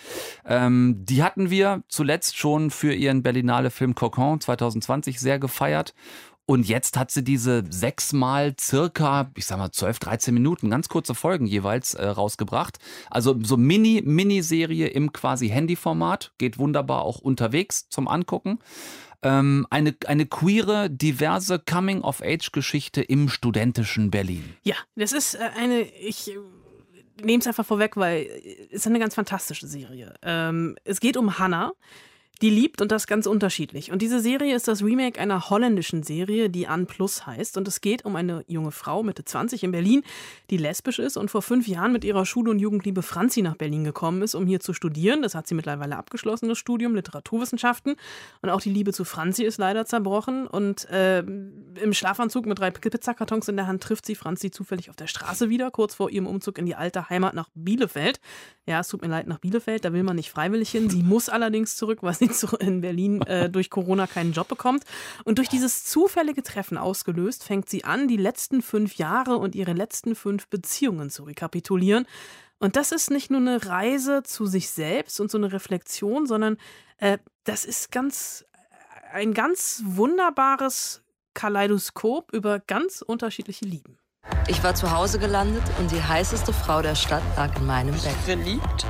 [0.46, 5.94] Ähm, die hatten wir zuletzt schon für ihren Berlinale Film Cocon 2020 sehr gefeiert.
[6.46, 11.16] Und jetzt hat sie diese sechsmal circa, ich sag mal 12, 13 Minuten, ganz kurze
[11.16, 12.80] Folgen jeweils äh, rausgebracht.
[13.10, 18.60] Also so Mini, Miniserie im quasi Handyformat, geht wunderbar auch unterwegs zum Angucken.
[19.22, 24.58] Ähm, eine, eine queere, diverse Coming-of-Age-Geschichte im studentischen Berlin.
[24.64, 26.38] Ja, das ist äh, eine, ich äh,
[27.24, 28.28] nehme es einfach vorweg, weil
[28.70, 30.14] es ist eine ganz fantastische Serie.
[30.22, 31.72] Ähm, es geht um Hannah.
[32.42, 33.92] Die liebt und das ganz unterschiedlich.
[33.92, 37.58] Und diese Serie ist das Remake einer holländischen Serie, die An Plus heißt.
[37.58, 40.04] Und es geht um eine junge Frau, Mitte 20 in Berlin,
[40.50, 43.84] die lesbisch ist und vor fünf Jahren mit ihrer Schul- und Jugendliebe Franzi nach Berlin
[43.84, 45.22] gekommen ist, um hier zu studieren.
[45.22, 47.96] Das hat sie mittlerweile abgeschlossen, das Studium Literaturwissenschaften.
[48.42, 50.48] Und auch die Liebe zu Franzi ist leider zerbrochen.
[50.48, 54.96] Und äh, im Schlafanzug mit drei Pizzakartons in der Hand trifft sie Franzi zufällig auf
[54.96, 58.20] der Straße wieder, kurz vor ihrem Umzug in die alte Heimat nach Bielefeld.
[58.66, 60.90] Ja, es tut mir leid, nach Bielefeld, da will man nicht freiwillig hin.
[60.90, 64.84] Sie muss allerdings zurück, weil sie zu- in Berlin äh, durch Corona keinen Job bekommt.
[65.24, 69.74] Und durch dieses zufällige Treffen ausgelöst, fängt sie an, die letzten fünf Jahre und ihre
[69.74, 72.06] letzten fünf Beziehungen zu rekapitulieren.
[72.60, 76.58] Und das ist nicht nur eine Reise zu sich selbst und so eine Reflexion, sondern
[76.98, 78.46] äh, das ist ganz
[79.12, 83.98] ein ganz wunderbares Kaleidoskop über ganz unterschiedliche Lieben.
[84.48, 88.16] Ich war zu Hause gelandet und die heißeste Frau der Stadt lag in meinem Bett.
[88.26, 88.86] Verliebt?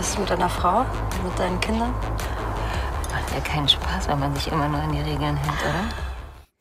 [0.00, 0.86] Was ist mit deiner Frau?
[1.22, 1.90] Mit deinen Kindern?
[1.90, 5.84] Macht ja keinen Spaß, wenn man sich immer nur an die Regeln hält, oder?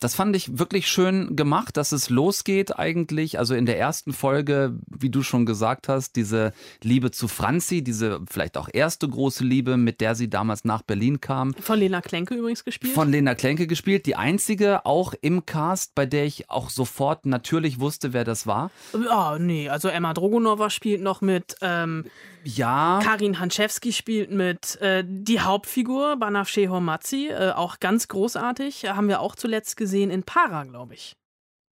[0.01, 3.37] Das fand ich wirklich schön gemacht, dass es losgeht eigentlich.
[3.37, 8.21] Also in der ersten Folge, wie du schon gesagt hast, diese Liebe zu Franzi, diese
[8.29, 11.53] vielleicht auch erste große Liebe, mit der sie damals nach Berlin kam.
[11.53, 12.93] Von Lena Klenke übrigens gespielt.
[12.93, 14.05] Von Lena Klenke gespielt.
[14.05, 18.71] Die einzige auch im Cast, bei der ich auch sofort natürlich wusste, wer das war.
[19.09, 22.05] Ah, nee, also Emma Drogonova spielt noch mit, ähm,
[22.43, 22.99] Ja.
[23.03, 29.19] Karin Hanschewski spielt mit, äh, die Hauptfigur, Banafshe Hormazzi, äh, auch ganz großartig, haben wir
[29.19, 31.15] auch zuletzt gesehen in Para, glaube ich.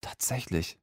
[0.00, 0.78] Tatsächlich.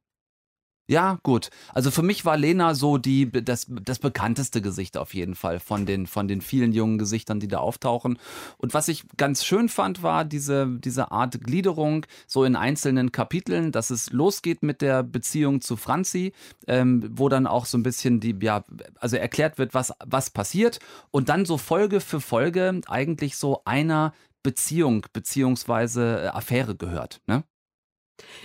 [0.90, 1.50] Ja, gut.
[1.74, 5.84] Also für mich war Lena so die, das, das bekannteste Gesicht auf jeden Fall von
[5.84, 8.18] den, von den vielen jungen Gesichtern, die da auftauchen.
[8.56, 13.70] Und was ich ganz schön fand, war diese, diese Art Gliederung so in einzelnen Kapiteln,
[13.70, 16.32] dass es losgeht mit der Beziehung zu Franzi,
[16.66, 18.64] ähm, wo dann auch so ein bisschen die, ja,
[18.98, 20.78] also erklärt wird, was, was passiert
[21.10, 27.20] und dann so Folge für Folge eigentlich so einer Beziehung beziehungsweise äh, Affäre gehört.
[27.26, 27.44] Ne?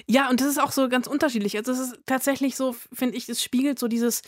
[0.07, 1.57] Ja, und das ist auch so ganz unterschiedlich.
[1.57, 4.21] Also es ist tatsächlich so, finde ich, es spiegelt so dieses,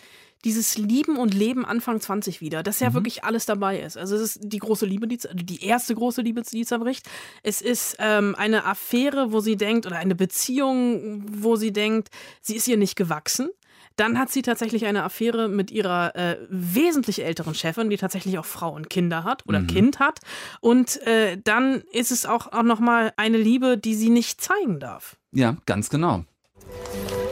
[0.44, 2.94] dieses Lieben und Leben Anfang 20 wieder, dass ja Mhm.
[2.96, 3.98] wirklich alles dabei ist.
[3.98, 7.08] Also es ist die große Liebe, die, die erste große Liebe, die zerbricht.
[7.44, 12.10] Es ist ähm, eine Affäre, wo sie denkt, oder eine Beziehung, wo sie denkt,
[12.42, 13.50] sie ist ihr nicht gewachsen.
[13.98, 18.46] Dann hat sie tatsächlich eine Affäre mit ihrer äh, wesentlich älteren Chefin, die tatsächlich auch
[18.46, 19.68] Frau und Kinder hat oder Mhm.
[19.68, 20.20] Kind hat.
[20.60, 25.16] Und äh, dann ist es auch, auch nochmal eine Liebe, die sie nicht zeigen darf.
[25.36, 26.24] Ja, ganz genau.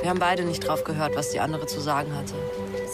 [0.01, 2.33] Wir haben beide nicht drauf gehört, was die andere zu sagen hatte.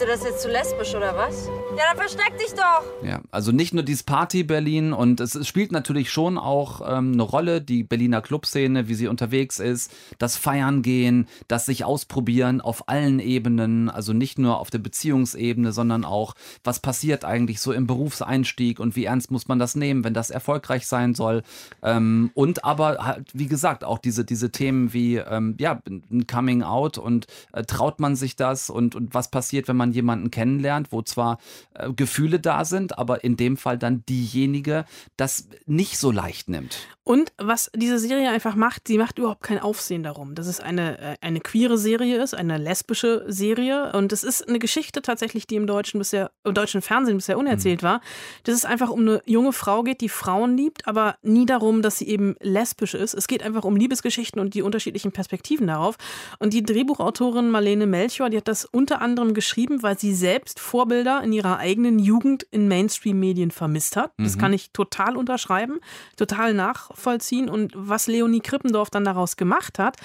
[0.00, 1.46] Dir das jetzt zu lesbisch oder was?
[1.76, 3.06] Ja, dann versteck dich doch!
[3.06, 7.12] Ja, also nicht nur dieses Party Berlin und es, es spielt natürlich schon auch ähm,
[7.12, 12.62] eine Rolle, die Berliner Clubszene, wie sie unterwegs ist, das Feiern gehen, das sich ausprobieren
[12.62, 16.34] auf allen Ebenen, also nicht nur auf der Beziehungsebene, sondern auch,
[16.64, 20.30] was passiert eigentlich so im Berufseinstieg und wie ernst muss man das nehmen, wenn das
[20.30, 21.42] erfolgreich sein soll.
[21.82, 26.62] Ähm, und aber halt, wie gesagt, auch diese, diese Themen wie, ähm, ja, ein Coming
[26.62, 30.92] Out und äh, traut man sich das und, und was passiert, wenn man jemanden kennenlernt,
[30.92, 31.38] wo zwar
[31.74, 34.84] äh, Gefühle da sind, aber in dem Fall dann diejenige
[35.16, 36.78] das nicht so leicht nimmt.
[37.10, 40.96] Und was diese Serie einfach macht, sie macht überhaupt kein Aufsehen darum, dass es eine,
[41.00, 43.90] äh, eine queere Serie ist, eine lesbische Serie.
[43.94, 47.82] Und es ist eine Geschichte tatsächlich, die im deutschen, bisher, im deutschen Fernsehen bisher unerzählt
[47.82, 48.00] war.
[48.44, 51.98] Dass es einfach um eine junge Frau geht, die Frauen liebt, aber nie darum, dass
[51.98, 53.14] sie eben lesbisch ist.
[53.14, 55.96] Es geht einfach um Liebesgeschichten und die unterschiedlichen Perspektiven darauf.
[56.38, 61.24] Und die Drehbuchautorin Marlene Melchior, die hat das unter anderem geschrieben, weil sie selbst Vorbilder
[61.24, 64.12] in ihrer eigenen Jugend in Mainstream-Medien vermisst hat.
[64.16, 64.40] Das Mhm.
[64.40, 65.80] kann ich total unterschreiben,
[66.16, 66.54] total
[67.00, 67.48] nachvollziehen.
[67.48, 69.96] Und was Leonie Krippendorf dann daraus gemacht hat,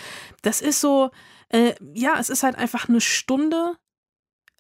[0.42, 1.12] das ist so,
[1.50, 3.76] äh, ja, es ist halt einfach eine Stunde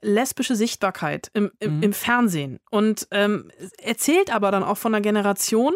[0.02, 5.74] lesbische Sichtbarkeit im, im, im Fernsehen und ähm, erzählt aber dann auch von einer Generation,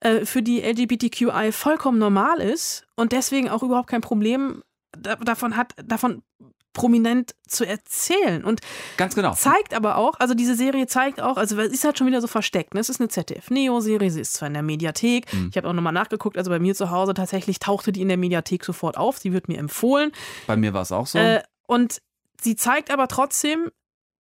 [0.00, 5.56] äh, für die LGBTQI vollkommen normal ist und deswegen auch überhaupt kein Problem da, davon
[5.56, 6.22] hat, davon
[6.76, 8.44] prominent zu erzählen.
[8.44, 8.60] Und
[8.98, 9.32] Ganz genau.
[9.32, 12.26] zeigt aber auch, also diese Serie zeigt auch, also es ist halt schon wieder so
[12.26, 12.74] versteckt.
[12.74, 12.80] Ne?
[12.80, 15.32] Es ist eine ZDF-Neo-Serie, sie ist zwar in der Mediathek.
[15.32, 15.48] Mhm.
[15.50, 18.18] Ich habe auch nochmal nachgeguckt, also bei mir zu Hause tatsächlich tauchte die in der
[18.18, 19.16] Mediathek sofort auf.
[19.16, 20.12] Sie wird mir empfohlen.
[20.46, 21.18] Bei mir war es auch so.
[21.18, 22.02] Äh, und
[22.38, 23.70] sie zeigt aber trotzdem,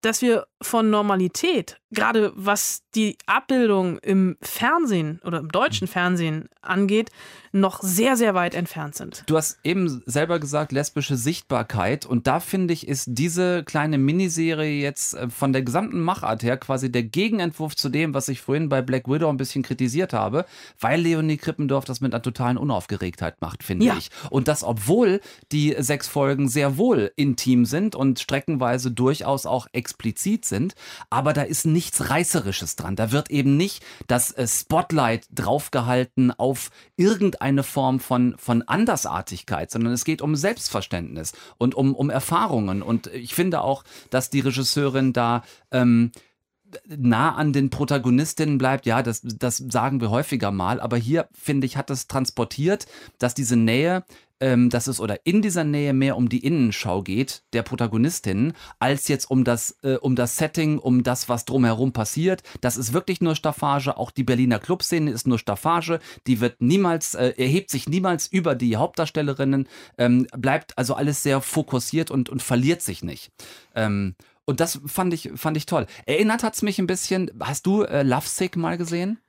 [0.02, 7.10] dass wir von Normalität, gerade was die Abbildung im Fernsehen oder im deutschen Fernsehen angeht,
[7.52, 9.24] noch sehr, sehr weit entfernt sind.
[9.28, 12.06] Du hast eben selber gesagt, lesbische Sichtbarkeit.
[12.06, 16.58] Und da finde ich, ist diese kleine Miniserie jetzt äh, von der gesamten Machart her
[16.58, 20.46] quasi der Gegenentwurf zu dem, was ich vorhin bei Black Widow ein bisschen kritisiert habe,
[20.80, 23.98] weil Leonie Krippendorf das mit einer totalen Unaufgeregtheit macht, finde Ja.
[23.98, 24.10] ich.
[24.32, 30.46] Und das, obwohl die sechs Folgen sehr wohl intim sind und streckenweise durchaus auch explizit
[30.46, 30.74] sind,
[31.12, 32.96] aber da ist nichts Reißerisches dran.
[32.96, 39.94] Da wird eben nicht das äh, Spotlight draufgehalten auf irgendeine Form von, von Andersartigkeit, sondern
[39.94, 42.82] es geht um Selbstverständnis und um, um Erfahrungen.
[42.82, 46.12] Und ich finde auch, dass die Regisseurin da ähm,
[46.88, 51.68] nah an den Protagonistinnen bleibt, ja, das, das sagen wir häufiger mal, aber hier, finde
[51.68, 52.88] ich, hat es transportiert,
[53.20, 54.04] dass diese Nähe,
[54.40, 59.08] ähm, dass es oder in dieser Nähe mehr um die Innenschau geht, der Protagonistinnen, als
[59.08, 62.44] jetzt um das, äh, um das Setting, um das, was drumherum passiert.
[62.62, 67.16] Das ist wirklich nur Staffage, auch die Berliner Clubszene ist nur Staffage, die wird niemals,
[67.16, 69.68] äh, erhebt sich niemals über die Hauptdarstellerinnen,
[69.98, 73.32] ähm, bleibt also alles sehr fokussiert und, und verliert sich nicht.
[73.76, 74.16] Ähm,
[74.46, 75.86] und das fand ich, fand ich toll.
[76.06, 79.20] Erinnert hat es mich ein bisschen, hast du äh, Lovesick mal gesehen?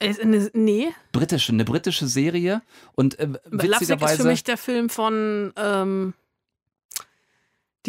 [0.00, 2.62] Äh, ne- Nee, Britische, eine britische Serie.
[2.94, 4.24] Und äh, Lovesick ist für witzigerweise.
[4.28, 6.14] mich der Film von ähm,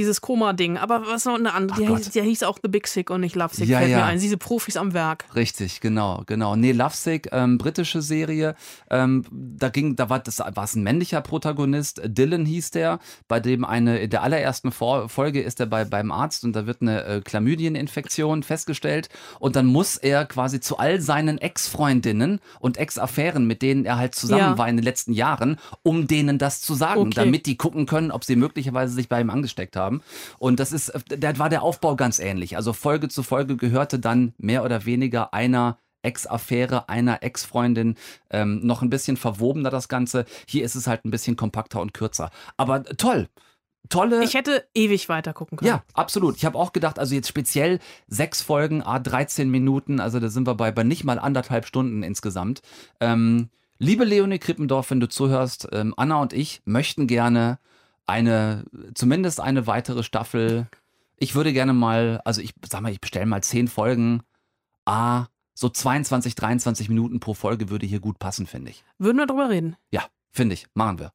[0.02, 0.78] dieses Koma-Ding.
[0.78, 1.80] Aber was noch eine andere?
[1.80, 4.06] Der hieß, der hieß auch The Big Sick und nicht Lovesick, Ja, fällt mir ja.
[4.06, 4.20] ein.
[4.20, 5.26] Diese Profis am Werk.
[5.36, 6.56] Richtig, genau, genau.
[6.56, 8.56] Nee, Lovesick, ähm, britische Serie.
[8.90, 12.02] Ähm, da ging, da war das war es ein männlicher Protagonist.
[12.04, 16.12] Dylan hieß der, bei dem eine in der allerersten Vor Folge ist er bei beim
[16.12, 19.10] Arzt und da wird eine äh, Chlamydieninfektion festgestellt
[19.40, 24.16] und dann muss er quasi zu all seinen Ex-Freundinnen und Ex-Affären, mit denen er halt
[24.16, 24.58] zusammen Ja.
[24.58, 27.12] war in den letzten Jahren, um denen das zu sagen, Okay.
[27.16, 29.90] damit die gucken können, ob sie möglicherweise sich bei ihm angesteckt haben.
[30.39, 32.56] Und das ist, da war der Aufbau ganz ähnlich.
[32.56, 37.95] Also Folge zu Folge gehörte dann mehr oder weniger einer Ex-Affäre, einer Ex-Freundin,
[38.30, 40.25] ähm, noch ein bisschen verwobener das Ganze.
[40.47, 42.32] Hier ist es halt ein bisschen kompakter und kürzer.
[42.58, 43.27] Aber toll.
[43.89, 44.23] Tolle.
[44.23, 45.69] Ich hätte ewig weiter gucken können.
[45.69, 46.38] Ja, absolut.
[46.38, 50.47] Ich habe auch gedacht, also jetzt speziell sechs Folgen, a 13 Minuten, also da sind
[50.47, 52.62] wir bei, bei nicht mal anderthalb Stunden insgesamt.
[52.99, 53.49] Ähm,
[53.80, 57.60] liebe Leonie Krippendorf, wenn du zuhörst, ähm, Anna und ich möchten gerne
[58.12, 60.67] eine, zumindest eine weitere Staffel.
[61.17, 64.21] Ich würde gerne mal, also ich sag mal, ich bestelle mal zehn Folgen,
[64.86, 68.84] a So 22, 23 Minuten pro Folge würde hier gut passen, finde ich.
[68.97, 69.76] Würden wir drüber reden?
[69.91, 70.67] Ja, finde ich.
[70.74, 71.12] Machen wir.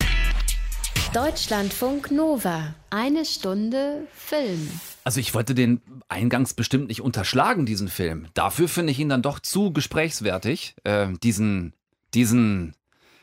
[1.12, 2.74] Deutschlandfunk Nova.
[2.90, 4.68] Eine Stunde Film.
[5.04, 8.28] Also ich wollte den eingangs bestimmt nicht unterschlagen, diesen Film.
[8.34, 10.76] Dafür finde ich ihn dann doch zu gesprächswertig.
[10.84, 11.74] Äh, diesen,
[12.14, 12.74] diesen,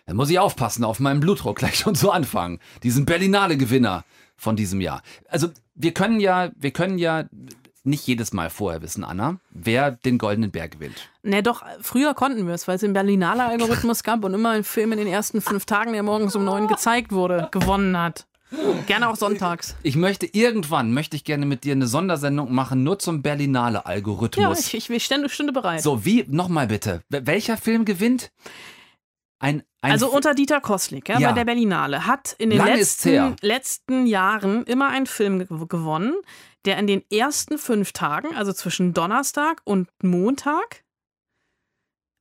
[0.05, 2.59] da muss ich aufpassen, auf meinen Blutdruck gleich schon zu anfangen.
[2.83, 4.03] Diesen Berlinale-Gewinner
[4.35, 5.01] von diesem Jahr.
[5.29, 7.25] Also wir können ja, wir können ja
[7.85, 11.09] nicht jedes Mal vorher wissen, Anna, wer den Goldenen Bär gewinnt.
[11.21, 14.63] Ne, doch, früher konnten wir es, weil es den Berlinale Algorithmus gab und immer ein
[14.63, 18.25] Film in den ersten fünf Tagen, der morgens um neun gezeigt wurde, gewonnen hat.
[18.85, 19.75] Gerne auch sonntags.
[19.81, 24.71] Ich möchte irgendwann, möchte ich gerne mit dir eine Sondersendung machen, nur zum Berlinale Algorithmus.
[24.71, 25.81] Ja, ich, ich stände, stünde bereit.
[25.81, 28.31] So, wie, nochmal bitte, welcher Film gewinnt?
[29.39, 31.29] Ein also unter Dieter Koslik, ja, Ja.
[31.29, 36.15] bei der Berlinale, hat in den letzten, letzten Jahren immer einen Film ge gewonnen,
[36.65, 40.83] der in den ersten fünf Tagen, also zwischen Donnerstag und Montag,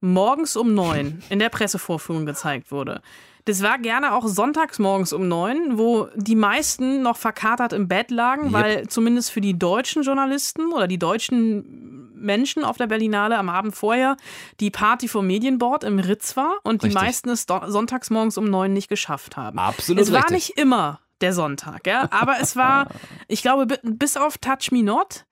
[0.00, 3.02] morgens um neun in der Pressevorführung gezeigt wurde.
[3.44, 8.10] Das war gerne auch sonntags morgens um neun, wo die meisten noch verkatert im Bett
[8.12, 8.52] lagen, Yep.
[8.52, 13.74] weil zumindest für die deutschen Journalisten oder die deutschen Menschen auf der Berlinale am Abend
[13.74, 14.16] vorher
[14.60, 17.02] die Party vom Medienboard im Ritz war und die Richtig.
[17.02, 19.58] meisten es sonntags morgens um neun nicht geschafft haben.
[19.58, 20.34] Absolut Es war richtig.
[20.50, 22.86] nicht immer der Sonntag, ja, aber es war,
[23.28, 25.24] ich glaube, bi- bis auf Touch Me Not,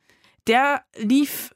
[0.49, 1.55] der lief,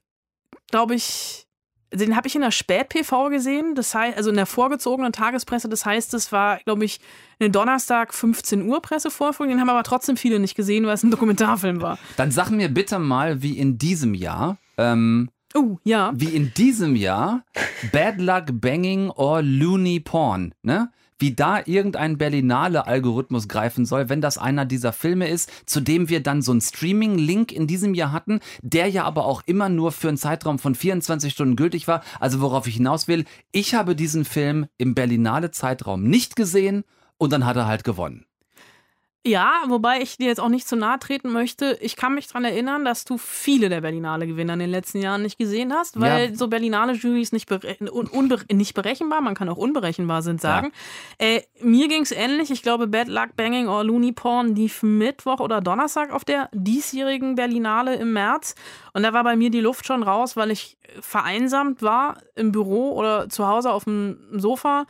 [0.71, 1.47] glaube ich,
[1.95, 5.87] den habe ich in der Spät-PV gesehen, das heißt, also in der vorgezogenen Tagespresse, das
[5.87, 7.01] heißt, es war, glaube ich,
[7.41, 11.11] eine Donnerstag 15 Uhr Pressevorführung, den haben aber trotzdem viele nicht gesehen, weil es ein
[11.11, 11.99] Dokumentarfilm war.
[12.17, 16.13] Dann sag mir bitte mal, wie in diesem Jahr, ähm, Oh, ja.
[16.17, 17.45] wie in diesem Jahr
[17.93, 20.91] Bad Luck Banging or Looney Porn, ne?
[21.19, 26.23] Wie da irgendein Berlinale-Algorithmus greifen soll, wenn das einer dieser Filme ist, zu dem wir
[26.23, 30.09] dann so einen Streaming-Link in diesem Jahr hatten, der ja aber auch immer nur für
[30.09, 32.03] einen Zeitraum von 24 Stunden gültig war.
[32.19, 36.85] Also worauf ich hinaus will, ich habe diesen Film im Berlinale-Zeitraum nicht gesehen
[37.17, 38.27] und dann hat er halt gewonnen.
[39.27, 41.79] Ja, wobei ich dir jetzt auch nicht zu nahe treten möchte.
[41.81, 45.39] Ich kann mich daran erinnern, dass du viele der Berlinale-Gewinner in den letzten Jahren nicht
[45.39, 46.35] gesehen hast, weil Ja.
[46.37, 48.11] so Berlinale-Jurys nicht, bere un
[48.53, 50.73] nicht berechenbar, man kann auch unberechenbar sind, sagen.
[51.19, 52.51] Äh, mir ging es ähnlich.
[52.51, 57.35] Ich glaube, Bad Luck Banging or Looney Porn lief Mittwoch oder Donnerstag auf der diesjährigen
[57.35, 58.55] Berlinale im März.
[58.93, 62.93] Und da war bei mir die Luft schon raus, weil ich vereinsamt war im Büro
[62.93, 64.85] oder zu Hause auf dem Sofa.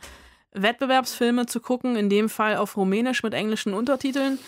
[0.55, 4.39] Wettbewerbsfilme zu gucken, in dem Fall auf Rumänisch mit englischen Untertiteln,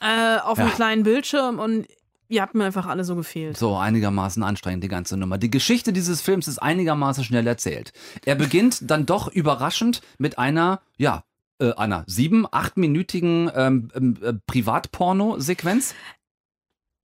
[0.00, 0.74] äh, auf einem Ja.
[0.74, 1.86] kleinen Bildschirm und
[2.28, 3.56] ihr habt mir einfach alle so gefehlt.
[3.56, 5.38] So einigermaßen anstrengend, die ganze Nummer.
[5.38, 7.92] Die Geschichte dieses Films ist einigermaßen schnell erzählt.
[8.24, 11.22] Er beginnt dann doch überraschend mit einer, ja,
[11.58, 15.94] äh, einer sieben, achtminütigen ähm, ähm, äh, Privatporno-Sequenz.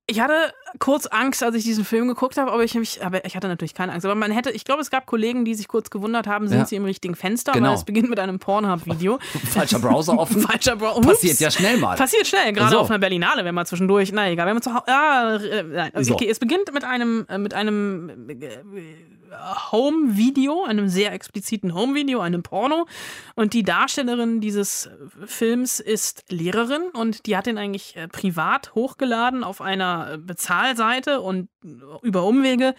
[0.08, 3.36] Ich hatte kurz Angst, als ich diesen Film geguckt habe, aber ich mich, aber ich
[3.36, 4.04] hatte natürlich keine Angst.
[4.04, 6.66] Aber man hätte, ich glaube, es gab Kollegen, die sich kurz gewundert haben, sind Ja.
[6.66, 7.68] sie im richtigen Fenster, Genau.
[7.68, 9.20] weil es beginnt mit einem Pornhub-Video.
[9.52, 10.40] Falscher Browser offen.
[10.48, 11.00] Falscher Browser.
[11.02, 11.96] Passiert ja schnell mal.
[11.96, 12.78] Passiert schnell, gerade So.
[12.80, 15.90] auf einer Berlinale, wenn man zwischendurch, na egal, wenn man zu Hause, ah, äh, nein,
[15.94, 16.14] okay, So.
[16.14, 18.48] okay, es beginnt mit einem, äh, mit einem äh,
[19.72, 22.86] Home-Video, einem sehr expliziten Home-Video, einem Porno.
[23.34, 24.90] Und die Darstellerin dieses
[25.24, 31.20] Films ist Lehrerin und die hat ihn eigentlich äh, privat hochgeladen auf einer äh, Bezahlseite
[31.20, 31.48] und
[32.02, 32.74] über Umwege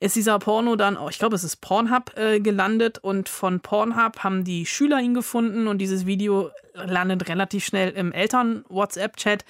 [0.00, 4.20] ist dieser Porno dann, oh, ich glaube, es ist Pornhub äh, gelandet und von Pornhub
[4.20, 9.44] haben die Schüler ihn gefunden und dieses Video landet relativ schnell im Eltern-WhatsApp-Chat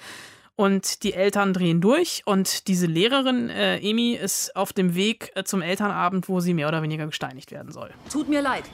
[0.59, 5.45] und die Eltern drehen durch und diese Lehrerin, äh, Emi, ist auf dem Weg äh,
[5.45, 7.91] zum Elternabend, wo sie mehr oder weniger gesteinigt werden soll.
[8.11, 8.65] Tut mir leid.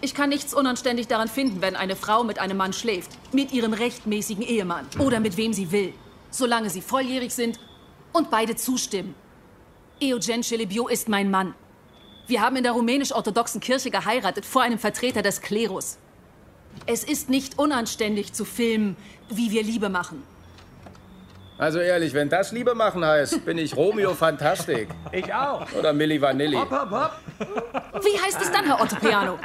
[0.00, 3.10] Ich kann nichts unanständig daran finden, wenn eine Frau mit einem Mann schläft.
[3.34, 4.86] Mit ihrem rechtmäßigen Ehemann.
[4.98, 5.92] Oder mit wem sie will.
[6.30, 7.60] Solange sie volljährig sind
[8.14, 9.14] und beide zustimmen.
[10.02, 11.54] Eugen Celebiu ist mein Mann.
[12.26, 15.98] Wir haben in der rumänisch-orthodoxen Kirche geheiratet vor einem Vertreter des Klerus.
[16.86, 18.96] Es ist nicht unanständig zu filmen,
[19.28, 20.22] wie wir Liebe machen.
[21.56, 24.88] Also ehrlich, wenn das Liebe machen heißt, bin ich Romeo Fantastik.
[25.12, 25.70] Ich auch.
[25.72, 26.56] Oder Milli Vanilli.
[26.56, 28.04] Hopp, hopp, hopp.
[28.04, 29.38] Wie heißt es dann, Herr Otto Piano?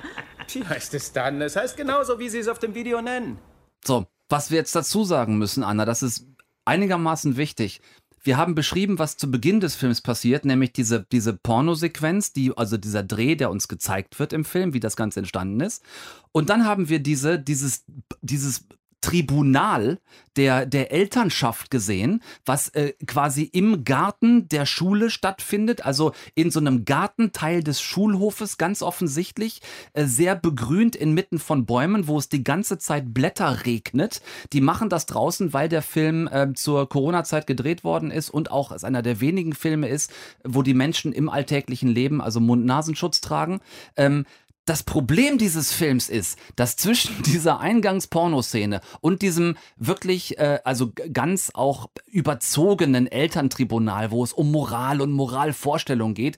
[0.52, 1.40] Wie heißt es dann?
[1.42, 3.38] Es heißt genauso, wie Sie es auf dem Video nennen.
[3.86, 6.26] So, was wir jetzt dazu sagen müssen, Anna, das ist
[6.66, 7.82] einigermaßen wichtig.
[8.22, 12.78] Wir haben beschrieben, was zu Beginn des Films passiert, nämlich diese, diese Pornosequenz, die, also
[12.78, 15.84] dieser Dreh, der uns gezeigt wird im Film, wie das Ganze entstanden ist.
[16.32, 17.86] Und dann haben wir diese, dieses,
[18.22, 18.66] dieses
[19.02, 20.00] Tribunal
[20.36, 26.60] der, der Elternschaft gesehen, was äh, quasi im Garten der Schule stattfindet, also in so
[26.60, 29.62] einem Gartenteil des Schulhofes, ganz offensichtlich,
[29.94, 34.22] äh, sehr begrünt inmitten von Bäumen, wo es die ganze Zeit Blätter regnet.
[34.54, 38.72] Die machen das draußen, weil der Film äh, zur Corona-Zeit gedreht worden ist und auch
[38.72, 40.12] es einer der wenigen Filme ist,
[40.44, 43.60] wo die Menschen im alltäglichen Leben, also Mund-Nasenschutz tragen.
[43.98, 44.26] Ähm,
[44.70, 51.52] das Problem dieses Films ist, dass zwischen dieser Eingangspornoszene und diesem wirklich, äh, also ganz
[51.56, 56.38] auch überzogenen Elterntribunal, wo es um Moral und Moralvorstellung geht,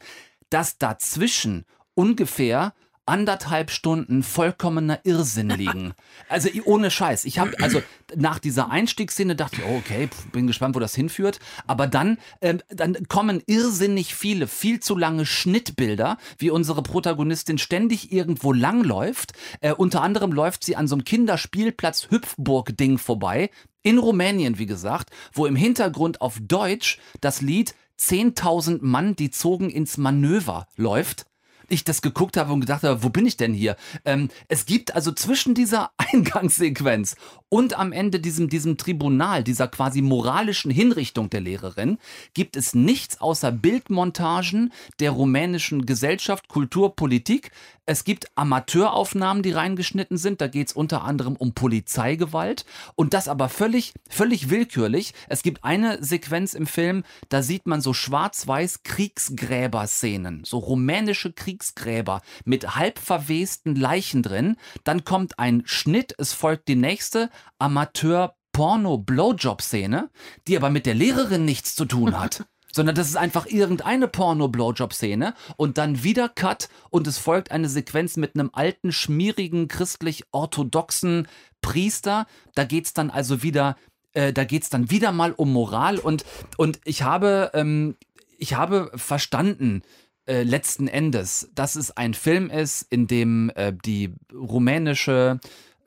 [0.49, 2.73] dass dazwischen ungefähr
[3.05, 5.93] anderthalb Stunden vollkommener Irrsinn liegen.
[6.29, 7.25] Also ohne Scheiß.
[7.25, 7.81] Ich habe also
[8.15, 11.39] nach dieser Einstiegsszene dachte ich, oh, okay, bin gespannt, wo das hinführt.
[11.67, 18.11] Aber dann, äh, dann kommen irrsinnig viele, viel zu lange Schnittbilder, wie unsere Protagonistin ständig
[18.11, 19.33] irgendwo langläuft.
[19.61, 23.49] Äh, unter anderem läuft sie an so einem Kinderspielplatz Hüpfburg-Ding vorbei.
[23.83, 29.69] In Rumänien, wie gesagt, wo im Hintergrund auf Deutsch das Lied 10.000 Mann, die zogen
[29.69, 31.25] ins Manöver läuft
[31.72, 33.76] ich das geguckt habe und gedacht habe, wo bin ich denn hier?
[34.05, 37.15] Ähm, es gibt also zwischen dieser Eingangssequenz
[37.53, 41.97] und am Ende diesem, diesem Tribunal, dieser quasi moralischen Hinrichtung der Lehrerin,
[42.33, 44.71] gibt es nichts außer Bildmontagen
[45.01, 47.51] der rumänischen Gesellschaft, Kultur, Politik.
[47.85, 50.39] Es gibt Amateuraufnahmen, die reingeschnitten sind.
[50.39, 52.63] Da geht es unter anderem um Polizeigewalt.
[52.95, 55.13] Und das aber völlig, völlig willkürlich.
[55.27, 62.21] Es gibt eine Sequenz im Film, da sieht man so schwarz-weiß Kriegsgräber-Szenen, so rumänische Kriegsgräber
[62.45, 64.55] mit halb verwesten Leichen drin.
[64.85, 67.29] Dann kommt ein Schnitt, es folgt die nächste
[67.59, 70.09] Amateur Porno-Blowjob-Szene,
[70.47, 72.45] die aber mit der Lehrerin nichts zu tun hat.
[72.73, 78.17] sondern das ist einfach irgendeine Porno-Blowjob-Szene und dann wieder Cut und es folgt eine Sequenz
[78.17, 81.27] mit einem alten, schmierigen, christlich-orthodoxen
[81.61, 82.27] Priester.
[82.55, 83.75] Da geht es dann also wieder,
[84.13, 86.23] äh, da geht es dann wieder mal um Moral und,
[86.57, 87.95] und ich habe, ähm,
[88.37, 89.83] ich habe verstanden,
[90.25, 95.39] äh, letzten Endes, dass es ein Film ist, in dem äh, die rumänische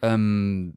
[0.03, 0.75] ähm,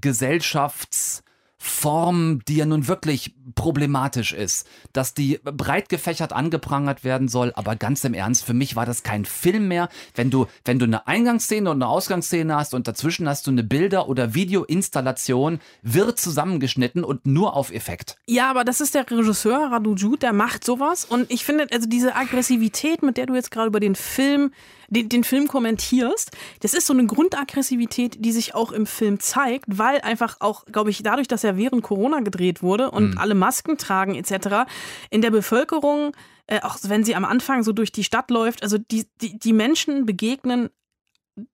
[0.00, 7.76] Gesellschaftsform, die ja nun wirklich problematisch ist, dass die breit gefächert angeprangert werden soll, aber
[7.76, 9.88] ganz im Ernst, für mich war das kein Film mehr.
[10.14, 13.64] Wenn du, wenn du eine Eingangsszene und eine Ausgangsszene hast und dazwischen hast du eine
[13.64, 18.16] Bilder- oder Videoinstallation, wird zusammengeschnitten und nur auf Effekt.
[18.26, 21.88] Ja, aber das ist der Regisseur Radu Jud, der macht sowas und ich finde, also
[21.88, 24.52] diese Aggressivität, mit der du jetzt gerade über den Film
[24.90, 26.30] den, den Film kommentierst,
[26.60, 30.90] das ist so eine Grundaggressivität, die sich auch im Film zeigt, weil einfach auch, glaube
[30.90, 33.18] ich, dadurch, dass er während Corona gedreht wurde und mhm.
[33.18, 34.70] alle Masken tragen etc.,
[35.10, 36.12] in der Bevölkerung,
[36.46, 39.52] äh, auch wenn sie am Anfang so durch die Stadt läuft, also die, die, die
[39.52, 40.70] Menschen begegnen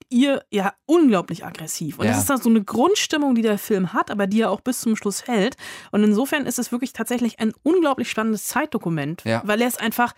[0.09, 1.99] ihr ja unglaublich aggressiv.
[1.99, 2.13] Und ja.
[2.13, 4.81] das ist dann so eine Grundstimmung, die der Film hat, aber die er auch bis
[4.81, 5.57] zum Schluss hält.
[5.93, 9.43] Und insofern ist es wirklich tatsächlich ein unglaublich spannendes Zeitdokument, ja.
[9.45, 10.15] weil er es einfach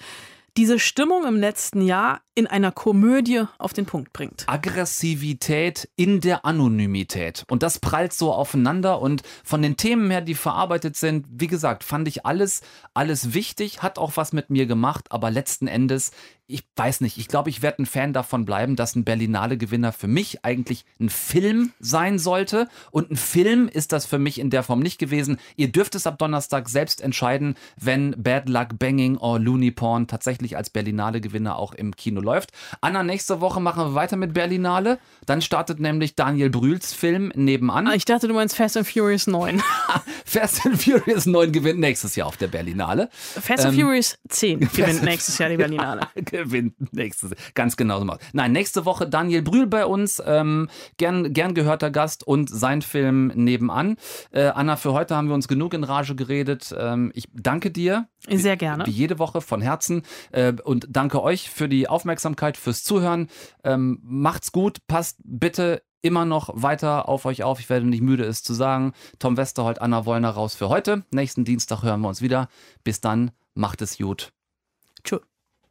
[0.58, 4.42] diese Stimmung im letzten Jahr in einer Komödie auf den Punkt bringt.
[4.48, 7.44] Aggressivität in der Anonymität.
[7.48, 9.00] Und das prallt so aufeinander.
[9.00, 13.82] Und von den Themen her, die verarbeitet sind, wie gesagt, fand ich alles, alles wichtig,
[13.82, 15.06] hat auch was mit mir gemacht.
[15.10, 16.10] Aber letzten Endes
[16.50, 20.08] ich weiß nicht, ich glaube, ich werde ein Fan davon bleiben, dass ein Berlinale-Gewinner für
[20.08, 22.68] mich eigentlich ein Film sein sollte.
[22.90, 25.38] Und ein Film ist das für mich in der Form nicht gewesen.
[25.56, 30.56] Ihr dürft es ab Donnerstag selbst entscheiden, wenn Bad Luck Banging or Looney Porn tatsächlich
[30.56, 32.52] als Berlinale-Gewinner auch im Kino läuft.
[32.80, 34.98] Anna, nächste Woche machen wir weiter mit Berlinale.
[35.26, 37.88] Dann startet nämlich Daniel Brühls Film nebenan.
[37.88, 39.62] Ah, ich dachte, du meinst Fast and Furious 9.
[40.24, 43.10] Fast and Furious 9 gewinnt nächstes Jahr auf der Berlinale.
[43.12, 46.08] Fast and ähm, Furious 10 gewinnt nächstes Jahr die Berlinale.
[46.44, 47.32] gewinnt nächstes.
[47.54, 48.18] Ganz genau so mal.
[48.32, 53.28] Nein, nächste Woche Daniel Brühl bei uns, ähm, gern, gern gehörter Gast und sein Film
[53.34, 53.96] nebenan.
[54.30, 56.74] Äh, Anna, für heute haben wir uns genug in Rage geredet.
[56.78, 58.08] Ähm, ich danke dir.
[58.28, 58.86] Sehr gerne.
[58.86, 60.02] Wie jede Woche von Herzen.
[60.32, 63.28] Äh, und danke euch für die Aufmerksamkeit, fürs Zuhören.
[63.64, 67.60] Ähm, macht's gut, passt bitte immer noch weiter auf euch auf.
[67.60, 68.92] Ich werde nicht müde, es zu sagen.
[69.18, 71.04] Tom Westerholt, Anna Wollner raus für heute.
[71.10, 72.48] Nächsten Dienstag hören wir uns wieder.
[72.84, 74.32] Bis dann, macht es gut.